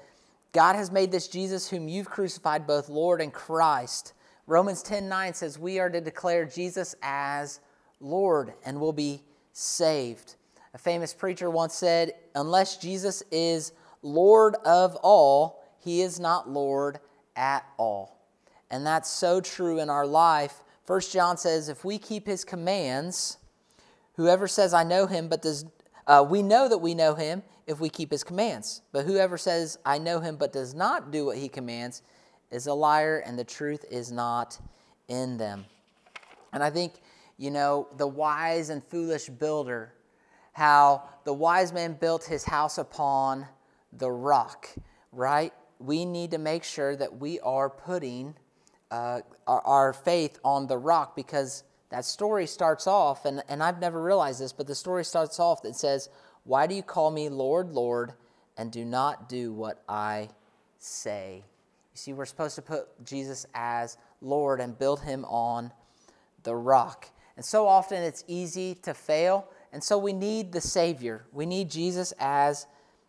God 0.52 0.76
has 0.76 0.90
made 0.90 1.12
this 1.12 1.28
Jesus 1.28 1.68
whom 1.68 1.88
you've 1.88 2.08
crucified 2.08 2.66
both 2.66 2.88
Lord 2.88 3.20
and 3.20 3.34
Christ. 3.34 4.14
Romans 4.46 4.82
10 4.82 5.10
9 5.10 5.34
says, 5.34 5.58
We 5.58 5.78
are 5.78 5.90
to 5.90 6.00
declare 6.00 6.46
Jesus 6.46 6.94
as 7.02 7.60
Lord 8.00 8.54
and 8.64 8.80
will 8.80 8.94
be 8.94 9.22
saved. 9.52 10.36
A 10.72 10.78
famous 10.78 11.12
preacher 11.12 11.50
once 11.50 11.74
said, 11.74 12.12
Unless 12.34 12.78
Jesus 12.78 13.22
is 13.30 13.72
Lord 14.00 14.54
of 14.64 14.96
all, 15.02 15.62
he 15.80 16.00
is 16.00 16.18
not 16.18 16.48
Lord 16.48 16.98
at 17.36 17.66
all. 17.76 18.16
And 18.70 18.86
that's 18.86 19.10
so 19.10 19.42
true 19.42 19.78
in 19.80 19.90
our 19.90 20.06
life 20.06 20.62
First 20.86 21.12
John 21.12 21.36
says, 21.36 21.68
if 21.68 21.84
we 21.84 21.98
keep 21.98 22.26
his 22.26 22.44
commands, 22.44 23.38
whoever 24.14 24.46
says, 24.46 24.72
I 24.72 24.84
know 24.84 25.06
him, 25.06 25.28
but 25.28 25.42
does, 25.42 25.64
uh, 26.06 26.24
we 26.28 26.42
know 26.42 26.68
that 26.68 26.78
we 26.78 26.94
know 26.94 27.14
him 27.14 27.42
if 27.66 27.80
we 27.80 27.88
keep 27.88 28.12
his 28.12 28.22
commands. 28.22 28.82
But 28.92 29.04
whoever 29.04 29.36
says, 29.36 29.78
I 29.84 29.98
know 29.98 30.20
him, 30.20 30.36
but 30.36 30.52
does 30.52 30.74
not 30.74 31.10
do 31.10 31.26
what 31.26 31.38
he 31.38 31.48
commands, 31.48 32.02
is 32.52 32.68
a 32.68 32.74
liar, 32.74 33.18
and 33.26 33.36
the 33.36 33.44
truth 33.44 33.84
is 33.90 34.12
not 34.12 34.60
in 35.08 35.36
them. 35.36 35.66
And 36.52 36.62
I 36.62 36.70
think, 36.70 36.94
you 37.36 37.50
know, 37.50 37.88
the 37.96 38.06
wise 38.06 38.70
and 38.70 38.82
foolish 38.84 39.28
builder, 39.28 39.92
how 40.52 41.02
the 41.24 41.34
wise 41.34 41.72
man 41.72 41.94
built 41.94 42.24
his 42.24 42.44
house 42.44 42.78
upon 42.78 43.46
the 43.92 44.10
rock, 44.10 44.68
right? 45.10 45.52
We 45.80 46.04
need 46.04 46.30
to 46.30 46.38
make 46.38 46.62
sure 46.62 46.94
that 46.94 47.18
we 47.18 47.40
are 47.40 47.68
putting 47.68 48.36
uh, 48.90 49.20
our, 49.46 49.60
our, 49.62 49.92
faith 49.92 50.38
on 50.44 50.66
the 50.66 50.78
rock 50.78 51.16
because 51.16 51.64
that 51.90 52.04
story 52.04 52.46
starts 52.46 52.86
off, 52.86 53.24
and, 53.24 53.42
and 53.48 53.62
I've 53.62 53.80
never 53.80 54.02
realized 54.02 54.40
this, 54.40 54.52
but 54.52 54.66
the 54.66 54.74
story 54.74 55.04
starts 55.04 55.40
off 55.40 55.62
that 55.62 55.74
says, 55.74 56.08
Why 56.44 56.66
do 56.66 56.74
you 56.74 56.82
call 56.82 57.10
me 57.10 57.28
Lord, 57.28 57.70
Lord, 57.70 58.12
and 58.56 58.70
do 58.70 58.84
not 58.84 59.28
do 59.28 59.52
what 59.52 59.82
I 59.88 60.28
say? 60.78 61.44
You 61.92 61.98
see, 61.98 62.12
we're 62.12 62.26
supposed 62.26 62.56
to 62.56 62.62
put 62.62 63.04
Jesus 63.04 63.46
as 63.54 63.96
Lord 64.20 64.60
and 64.60 64.78
build 64.78 65.00
him 65.00 65.24
on 65.24 65.72
the 66.42 66.54
rock. 66.54 67.08
And 67.36 67.44
so 67.44 67.66
often 67.66 68.02
it's 68.02 68.24
easy 68.26 68.74
to 68.82 68.94
fail. 68.94 69.48
And 69.72 69.82
so 69.82 69.98
we 69.98 70.12
need 70.12 70.52
the 70.52 70.60
Savior. 70.60 71.24
We 71.32 71.46
need 71.46 71.70
Jesus 71.70 72.12
as 72.18 72.66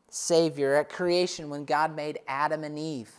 Savior. 0.09 0.75
At 0.75 0.89
creation, 0.89 1.49
when 1.49 1.65
God 1.65 1.95
made 1.95 2.19
Adam 2.27 2.63
and 2.63 2.77
Eve, 2.77 3.11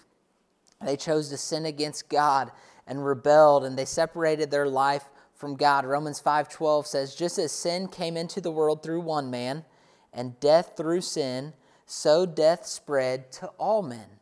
they 0.80 0.96
chose 0.96 1.28
to 1.30 1.36
sin 1.36 1.66
against 1.66 2.08
God 2.08 2.52
and 2.86 3.04
rebelled, 3.04 3.64
and 3.64 3.76
they 3.76 3.84
separated 3.84 4.50
their 4.50 4.68
life 4.68 5.10
from 5.34 5.56
God. 5.56 5.84
Romans 5.84 6.20
5:12 6.20 6.86
says, 6.86 7.14
"Just 7.14 7.38
as 7.38 7.52
sin 7.52 7.88
came 7.88 8.16
into 8.16 8.40
the 8.40 8.50
world 8.50 8.82
through 8.82 9.00
one 9.00 9.30
man, 9.30 9.64
and 10.12 10.40
death 10.40 10.72
through 10.76 11.02
sin, 11.02 11.54
so 11.86 12.26
death 12.26 12.66
spread 12.66 13.30
to 13.32 13.48
all 13.58 13.82
men." 13.82 14.18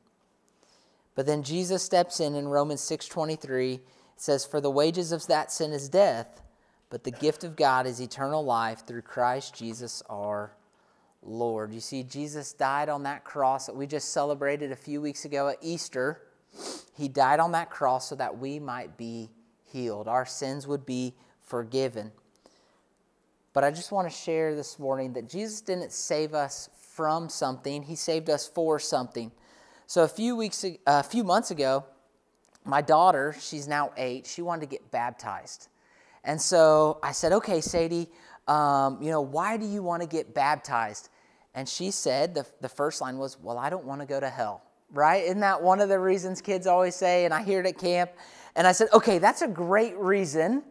But 1.14 1.26
then 1.26 1.42
Jesus 1.42 1.82
steps 1.82 2.20
in 2.20 2.34
in 2.34 2.48
Romans 2.48 2.82
6:23. 2.82 3.74
It 3.76 4.20
says, 4.20 4.44
"For 4.44 4.60
the 4.60 4.70
wages 4.70 5.12
of 5.12 5.26
that 5.26 5.50
sin 5.50 5.72
is 5.72 5.88
death, 5.88 6.42
but 6.90 7.04
the 7.04 7.10
gift 7.10 7.44
of 7.44 7.56
God 7.56 7.86
is 7.86 8.00
eternal 8.00 8.44
life 8.44 8.86
through 8.86 9.02
Christ 9.02 9.54
Jesus 9.54 10.02
our 10.10 10.52
Lord." 11.22 11.72
You 11.72 11.80
see 11.80 12.02
Jesus 12.02 12.52
died 12.52 12.88
on 12.88 13.02
that 13.04 13.24
cross 13.24 13.66
that 13.66 13.76
we 13.76 13.86
just 13.86 14.10
celebrated 14.10 14.70
a 14.70 14.76
few 14.76 15.00
weeks 15.00 15.24
ago 15.24 15.48
at 15.48 15.58
Easter. 15.62 16.22
He 16.94 17.08
died 17.08 17.40
on 17.40 17.52
that 17.52 17.70
cross 17.70 18.08
so 18.08 18.14
that 18.16 18.38
we 18.38 18.58
might 18.58 18.96
be 18.96 19.30
healed. 19.64 20.08
Our 20.08 20.26
sins 20.26 20.66
would 20.66 20.86
be 20.86 21.14
forgiven. 21.40 22.12
But 23.52 23.64
I 23.64 23.70
just 23.70 23.92
want 23.92 24.08
to 24.10 24.14
share 24.14 24.54
this 24.54 24.78
morning 24.78 25.14
that 25.14 25.28
Jesus 25.28 25.60
didn't 25.60 25.92
save 25.92 26.34
us 26.34 26.68
from 26.94 27.28
something, 27.28 27.82
He 27.82 27.94
saved 27.94 28.30
us 28.30 28.46
for 28.46 28.78
something. 28.78 29.30
So 29.86 30.02
a 30.02 30.08
few 30.08 30.34
weeks, 30.34 30.64
a 30.86 31.02
few 31.02 31.22
months 31.22 31.50
ago, 31.50 31.84
my 32.64 32.80
daughter, 32.80 33.36
she's 33.38 33.68
now 33.68 33.92
eight, 33.96 34.26
she 34.26 34.42
wanted 34.42 34.62
to 34.62 34.66
get 34.66 34.90
baptized. 34.90 35.68
And 36.24 36.40
so 36.40 36.98
I 37.02 37.12
said, 37.12 37.32
okay, 37.32 37.60
Sadie, 37.60 38.08
um, 38.48 39.00
you 39.00 39.10
know, 39.10 39.20
why 39.20 39.56
do 39.56 39.66
you 39.66 39.82
want 39.82 40.02
to 40.02 40.08
get 40.08 40.34
baptized? 40.34 41.08
And 41.54 41.68
she 41.68 41.90
said, 41.90 42.34
the, 42.34 42.44
the 42.60 42.68
first 42.68 43.00
line 43.00 43.16
was, 43.16 43.38
well, 43.40 43.58
I 43.58 43.70
don't 43.70 43.84
want 43.84 44.00
to 44.00 44.06
go 44.06 44.18
to 44.18 44.28
hell, 44.28 44.62
right? 44.96 45.24
Isn't 45.24 45.40
that 45.40 45.62
one 45.62 45.80
of 45.80 45.88
the 45.88 45.98
reasons 45.98 46.40
kids 46.40 46.66
always 46.66 46.94
say? 46.94 47.24
And 47.24 47.34
I 47.34 47.42
hear 47.42 47.60
it 47.60 47.66
at 47.66 47.78
camp. 47.78 48.10
And 48.54 48.66
I 48.66 48.72
said, 48.72 48.88
okay, 48.92 49.18
that's 49.18 49.42
a 49.42 49.48
great 49.48 49.96
reason, 49.96 50.62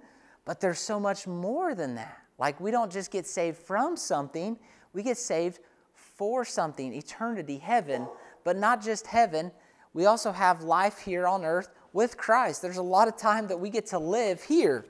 but 0.44 0.60
there's 0.60 0.80
so 0.80 1.00
much 1.00 1.28
more 1.28 1.76
than 1.76 1.96
that. 1.96 2.18
Like, 2.38 2.60
we 2.60 2.72
don't 2.72 2.92
just 2.92 3.12
get 3.12 3.28
saved 3.28 3.58
from 3.58 3.96
something, 3.96 4.58
we 4.94 5.04
get 5.04 5.18
saved 5.18 5.60
for 5.94 6.44
something, 6.46 6.94
eternity, 6.94 7.58
heaven 7.58 8.08
but 8.46 8.56
not 8.56 8.82
just 8.82 9.08
heaven. 9.08 9.52
We 9.94 10.06
also 10.06 10.32
have 10.32 10.62
life 10.64 11.00
here 11.00 11.28
on 11.28 11.44
earth 11.44 11.70
with 11.92 12.16
Christ. 12.16 12.62
There's 12.62 12.78
a 12.78 12.84
lot 12.84 13.10
of 13.10 13.18
time 13.18 13.48
that 13.48 13.60
we 13.60 13.70
get 13.70 13.88
to 13.88 14.00
live 14.00 14.42
here 14.42 14.86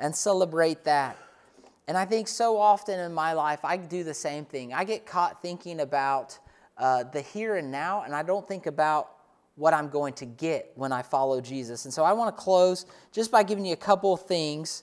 and 0.00 0.16
celebrate 0.16 0.82
that. 0.84 1.16
And 1.86 1.96
I 1.96 2.04
think 2.04 2.26
so 2.26 2.58
often 2.58 2.98
in 2.98 3.12
my 3.12 3.34
life, 3.34 3.64
I 3.64 3.76
do 3.76 4.02
the 4.02 4.14
same 4.14 4.44
thing. 4.44 4.74
I 4.74 4.82
get 4.82 5.06
caught 5.06 5.40
thinking 5.40 5.80
about 5.80 6.36
uh, 6.78 7.04
the 7.04 7.20
here 7.20 7.56
and 7.56 7.70
now, 7.70 8.02
and 8.02 8.14
I 8.14 8.22
don't 8.22 8.46
think 8.46 8.66
about 8.66 9.10
what 9.56 9.72
I'm 9.72 9.88
going 9.88 10.12
to 10.14 10.26
get 10.26 10.70
when 10.74 10.92
I 10.92 11.02
follow 11.02 11.40
Jesus. 11.40 11.86
And 11.86 11.92
so 11.92 12.04
I 12.04 12.12
want 12.12 12.36
to 12.36 12.42
close 12.42 12.84
just 13.10 13.30
by 13.30 13.42
giving 13.42 13.64
you 13.64 13.72
a 13.72 13.76
couple 13.76 14.12
of 14.12 14.22
things 14.26 14.82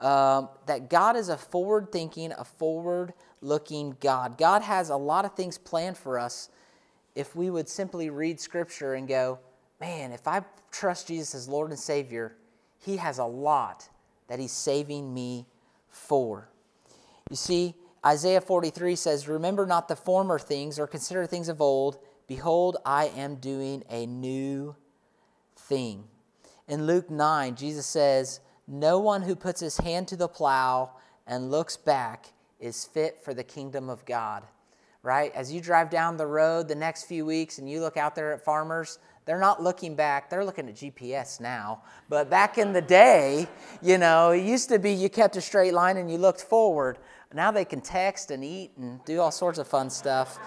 um, 0.00 0.48
that 0.66 0.90
God 0.90 1.16
is 1.16 1.28
a 1.28 1.36
forward 1.36 1.90
thinking, 1.92 2.32
a 2.32 2.44
forward 2.44 3.14
looking 3.40 3.96
God. 4.00 4.36
God 4.36 4.62
has 4.62 4.90
a 4.90 4.96
lot 4.96 5.24
of 5.24 5.34
things 5.34 5.56
planned 5.56 5.96
for 5.96 6.18
us 6.18 6.50
if 7.14 7.34
we 7.34 7.50
would 7.50 7.68
simply 7.68 8.10
read 8.10 8.40
Scripture 8.40 8.94
and 8.94 9.08
go, 9.08 9.38
man, 9.80 10.12
if 10.12 10.26
I 10.28 10.42
trust 10.70 11.08
Jesus 11.08 11.34
as 11.34 11.48
Lord 11.48 11.70
and 11.70 11.78
Savior, 11.78 12.36
He 12.78 12.96
has 12.96 13.18
a 13.18 13.24
lot 13.24 13.88
that 14.28 14.38
He's 14.38 14.52
saving 14.52 15.12
me 15.12 15.46
for. 15.88 16.48
You 17.30 17.36
see, 17.36 17.74
Isaiah 18.04 18.40
43 18.40 18.96
says, 18.96 19.28
Remember 19.28 19.66
not 19.66 19.88
the 19.88 19.96
former 19.96 20.38
things 20.38 20.78
or 20.78 20.86
consider 20.86 21.26
things 21.26 21.48
of 21.48 21.60
old. 21.60 21.98
Behold, 22.26 22.76
I 22.84 23.06
am 23.06 23.36
doing 23.36 23.82
a 23.90 24.06
new 24.06 24.76
thing. 25.56 26.04
In 26.68 26.86
Luke 26.86 27.10
9, 27.10 27.56
Jesus 27.56 27.86
says, 27.86 28.40
No 28.66 28.98
one 28.98 29.22
who 29.22 29.34
puts 29.34 29.60
his 29.60 29.78
hand 29.78 30.08
to 30.08 30.16
the 30.16 30.28
plow 30.28 30.92
and 31.26 31.50
looks 31.50 31.76
back 31.76 32.32
is 32.60 32.84
fit 32.84 33.22
for 33.22 33.34
the 33.34 33.44
kingdom 33.44 33.88
of 33.88 34.04
God 34.04 34.44
right? 35.02 35.32
As 35.34 35.52
you 35.52 35.60
drive 35.60 35.90
down 35.90 36.16
the 36.16 36.26
road 36.26 36.68
the 36.68 36.74
next 36.74 37.04
few 37.04 37.24
weeks 37.24 37.58
and 37.58 37.70
you 37.70 37.80
look 37.80 37.96
out 37.96 38.14
there 38.14 38.32
at 38.32 38.44
farmers, 38.44 38.98
they're 39.24 39.38
not 39.38 39.62
looking 39.62 39.94
back, 39.94 40.30
they're 40.30 40.44
looking 40.44 40.68
at 40.68 40.74
GPS 40.74 41.40
now. 41.40 41.82
But 42.08 42.30
back 42.30 42.58
in 42.58 42.72
the 42.72 42.82
day, 42.82 43.46
you 43.82 43.98
know, 43.98 44.30
it 44.30 44.42
used 44.42 44.68
to 44.70 44.78
be 44.78 44.92
you 44.92 45.08
kept 45.08 45.36
a 45.36 45.40
straight 45.40 45.74
line 45.74 45.96
and 45.96 46.10
you 46.10 46.18
looked 46.18 46.40
forward. 46.40 46.98
Now 47.34 47.50
they 47.50 47.64
can 47.66 47.82
text 47.82 48.30
and 48.30 48.42
eat 48.42 48.72
and 48.78 49.04
do 49.04 49.20
all 49.20 49.30
sorts 49.30 49.58
of 49.58 49.68
fun 49.68 49.90
stuff. 49.90 50.38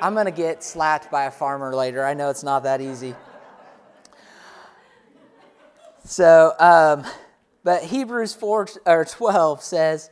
I'm 0.00 0.12
going 0.12 0.26
to 0.26 0.30
get 0.30 0.62
slapped 0.62 1.10
by 1.10 1.24
a 1.24 1.30
farmer 1.30 1.74
later. 1.74 2.04
I 2.04 2.12
know 2.12 2.28
it's 2.28 2.42
not 2.42 2.64
that 2.64 2.82
easy. 2.82 3.14
So, 6.04 6.54
um, 6.60 7.04
but 7.64 7.82
Hebrews 7.82 8.34
4 8.34 8.68
or 8.84 9.04
12 9.04 9.62
says, 9.62 10.10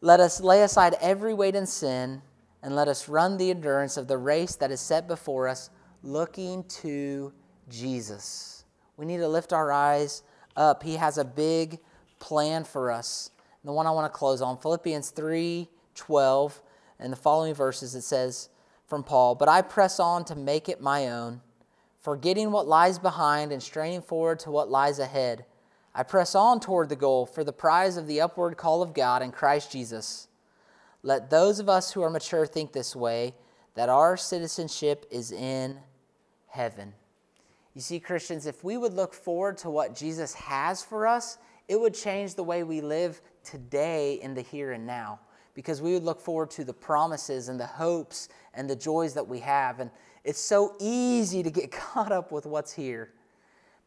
Let 0.00 0.18
us 0.18 0.40
lay 0.40 0.62
aside 0.62 0.96
every 1.00 1.32
weight 1.32 1.54
and 1.54 1.68
sin 1.68 2.20
and 2.62 2.74
let 2.74 2.88
us 2.88 3.08
run 3.08 3.36
the 3.36 3.50
endurance 3.50 3.96
of 3.96 4.08
the 4.08 4.18
race 4.18 4.56
that 4.56 4.72
is 4.72 4.80
set 4.80 5.06
before 5.06 5.46
us, 5.46 5.70
looking 6.02 6.64
to 6.64 7.32
Jesus. 7.68 8.64
We 8.96 9.06
need 9.06 9.18
to 9.18 9.28
lift 9.28 9.52
our 9.52 9.70
eyes 9.70 10.24
up. 10.56 10.82
He 10.82 10.96
has 10.96 11.16
a 11.16 11.24
big 11.24 11.78
plan 12.18 12.64
for 12.64 12.90
us. 12.90 13.30
The 13.64 13.72
one 13.72 13.86
I 13.86 13.90
want 13.90 14.12
to 14.12 14.16
close 14.16 14.40
on, 14.40 14.58
Philippians 14.58 15.10
3 15.10 15.68
12, 15.94 16.62
and 17.00 17.12
the 17.12 17.16
following 17.16 17.54
verses, 17.54 17.94
it 17.94 18.02
says 18.02 18.48
from 18.86 19.02
Paul, 19.02 19.34
But 19.34 19.48
I 19.48 19.62
press 19.62 19.98
on 19.98 20.24
to 20.26 20.36
make 20.36 20.68
it 20.68 20.80
my 20.80 21.08
own, 21.08 21.40
forgetting 22.00 22.52
what 22.52 22.68
lies 22.68 22.98
behind 22.98 23.52
and 23.52 23.62
straining 23.62 24.02
forward 24.02 24.38
to 24.40 24.50
what 24.50 24.70
lies 24.70 24.98
ahead. 24.98 25.44
I 25.94 26.04
press 26.04 26.34
on 26.34 26.60
toward 26.60 26.88
the 26.88 26.96
goal 26.96 27.26
for 27.26 27.42
the 27.42 27.52
prize 27.52 27.96
of 27.96 28.06
the 28.06 28.20
upward 28.20 28.56
call 28.56 28.82
of 28.82 28.94
God 28.94 29.22
in 29.22 29.32
Christ 29.32 29.72
Jesus. 29.72 30.28
Let 31.02 31.30
those 31.30 31.58
of 31.58 31.68
us 31.68 31.92
who 31.92 32.02
are 32.02 32.10
mature 32.10 32.46
think 32.46 32.72
this 32.72 32.94
way 32.94 33.34
that 33.74 33.88
our 33.88 34.16
citizenship 34.16 35.06
is 35.10 35.32
in 35.32 35.78
heaven. 36.48 36.94
You 37.74 37.80
see, 37.80 38.00
Christians, 38.00 38.46
if 38.46 38.64
we 38.64 38.76
would 38.76 38.92
look 38.92 39.14
forward 39.14 39.58
to 39.58 39.70
what 39.70 39.94
Jesus 39.94 40.34
has 40.34 40.82
for 40.82 41.06
us, 41.06 41.38
it 41.68 41.78
would 41.78 41.94
change 41.94 42.34
the 42.34 42.42
way 42.42 42.64
we 42.64 42.80
live 42.80 43.20
today 43.50 44.14
in 44.22 44.34
the 44.34 44.42
here 44.42 44.72
and 44.72 44.86
now 44.86 45.20
because 45.54 45.82
we 45.82 45.92
would 45.92 46.04
look 46.04 46.20
forward 46.20 46.50
to 46.52 46.64
the 46.64 46.72
promises 46.72 47.48
and 47.48 47.58
the 47.58 47.66
hopes 47.66 48.28
and 48.54 48.70
the 48.70 48.76
joys 48.76 49.14
that 49.14 49.26
we 49.26 49.40
have. 49.40 49.80
And 49.80 49.90
it's 50.24 50.40
so 50.40 50.76
easy 50.78 51.42
to 51.42 51.50
get 51.50 51.72
caught 51.72 52.12
up 52.12 52.30
with 52.30 52.46
what's 52.46 52.72
here. 52.72 53.10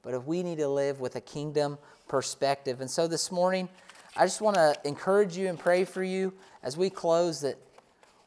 But 0.04 0.14
if 0.14 0.26
we 0.26 0.44
need 0.44 0.58
to 0.58 0.68
live 0.68 1.00
with 1.00 1.16
a 1.16 1.22
kingdom 1.22 1.78
perspective. 2.08 2.82
And 2.82 2.92
so 2.92 3.08
this 3.08 3.32
morning, 3.32 3.70
I 4.18 4.26
just 4.26 4.42
want 4.42 4.58
to 4.58 4.76
encourage 4.84 5.38
you 5.38 5.48
and 5.48 5.58
pray 5.58 5.86
for 5.86 6.04
you 6.04 6.34
as 6.62 6.76
we 6.76 6.90
close 6.90 7.40
that 7.42 7.58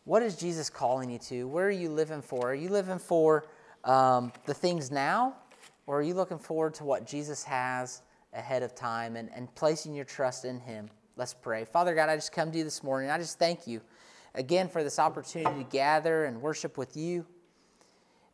what 0.05 0.23
is 0.23 0.37
Jesus 0.37 0.71
calling 0.71 1.11
you 1.11 1.19
to? 1.19 1.47
Where 1.49 1.67
are 1.67 1.71
you 1.71 1.91
living 1.91 2.23
for? 2.23 2.51
Are 2.51 2.55
you 2.55 2.71
living 2.71 2.99
for 2.99 3.47
um, 3.85 4.33
the 4.47 4.55
things 4.55 4.91
now, 4.91 5.35
or 5.87 5.99
are 5.99 6.03
you 6.03 6.15
looking 6.15 6.39
forward 6.39 6.75
to 6.75 6.85
what 6.85 7.07
Jesus 7.07 7.45
has 7.45 8.01
ahead 8.33 8.63
of 8.63 8.75
time 8.75 9.17
and, 9.17 9.31
and 9.35 9.55
placing 9.55 9.95
your 9.95 10.05
trust 10.07 10.45
in 10.45 10.61
Him? 10.61 10.89
Let's 11.17 11.35
pray. 11.35 11.65
Father 11.65 11.95
God, 11.95 12.09
I 12.09 12.17
just 12.17 12.33
come 12.33 12.51
to 12.51 12.59
you 12.59 12.65
this 12.65 12.83
morning. 12.83 13.09
I 13.09 13.19
just 13.19 13.39
thank 13.39 13.69
you 13.69 13.81
again 14.35 14.69
for 14.69 14.83
this 14.83 14.99
opportunity 14.99 15.63
to 15.63 15.71
gather 15.71 16.25
and 16.25 16.43
worship 16.43 16.77
with 16.77 16.97
you. 16.97 17.25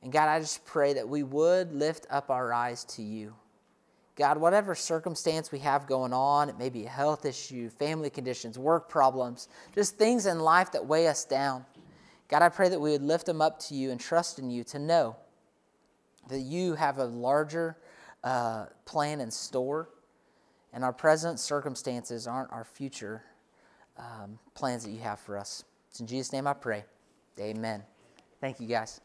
And 0.03 0.11
God, 0.11 0.29
I 0.29 0.41
just 0.41 0.65
pray 0.65 0.95
that 0.95 1.07
we 1.07 1.23
would 1.23 1.75
lift 1.75 2.07
up 2.09 2.31
our 2.31 2.55
eyes 2.55 2.85
to 2.85 3.03
you. 3.03 3.35
God, 4.17 4.39
whatever 4.39 4.75
circumstance 4.75 5.53
we 5.53 5.59
have 5.59 5.87
going 5.87 6.15
on, 6.15 6.49
it 6.49 6.59
may 6.59 6.71
be 6.71 6.87
a 6.87 6.89
health 6.89 7.27
issue, 7.27 7.69
family 7.69 8.09
conditions, 8.09 8.59
work 8.59 8.89
problems, 8.89 9.49
just 9.75 9.99
things 9.99 10.25
in 10.25 10.41
life 10.41 10.73
that 10.73 10.87
weigh 10.87 11.07
us 11.07 11.27
down. 11.27 11.67
God, 12.29 12.41
I 12.41 12.49
pray 12.49 12.71
that 12.71 12.81
we 12.81 12.93
would 12.93 13.03
lift 13.03 13.27
them 13.27 13.43
up 13.43 13.59
to 13.61 13.75
you 13.75 13.91
and 13.91 14.01
trust 14.01 14.39
in 14.39 14.51
you 14.51 14.65
to 14.65 14.79
know 14.79 15.17
that 16.29 16.41
you 16.41 16.75
have 16.75 16.99
a 16.99 17.05
larger 17.05 17.77
uh, 18.25 18.67
plan 18.87 19.21
in 19.21 19.31
store, 19.31 19.91
and 20.73 20.85
our 20.85 20.93
present 20.93 21.41
circumstances 21.41 22.27
aren't 22.27 22.53
our 22.53 22.65
future 22.65 23.23
um, 23.99 24.39
plans 24.55 24.85
that 24.85 24.91
you 24.91 25.01
have 25.01 25.19
for 25.21 25.37
us. 25.37 25.65
It's 25.91 26.01
in 26.01 26.07
Jesus' 26.07 26.33
name 26.33 26.47
I 26.47 26.55
pray. 26.55 26.85
Amen. 27.39 27.83
Thank 28.41 28.61
you, 28.61 28.67
guys. 28.67 29.01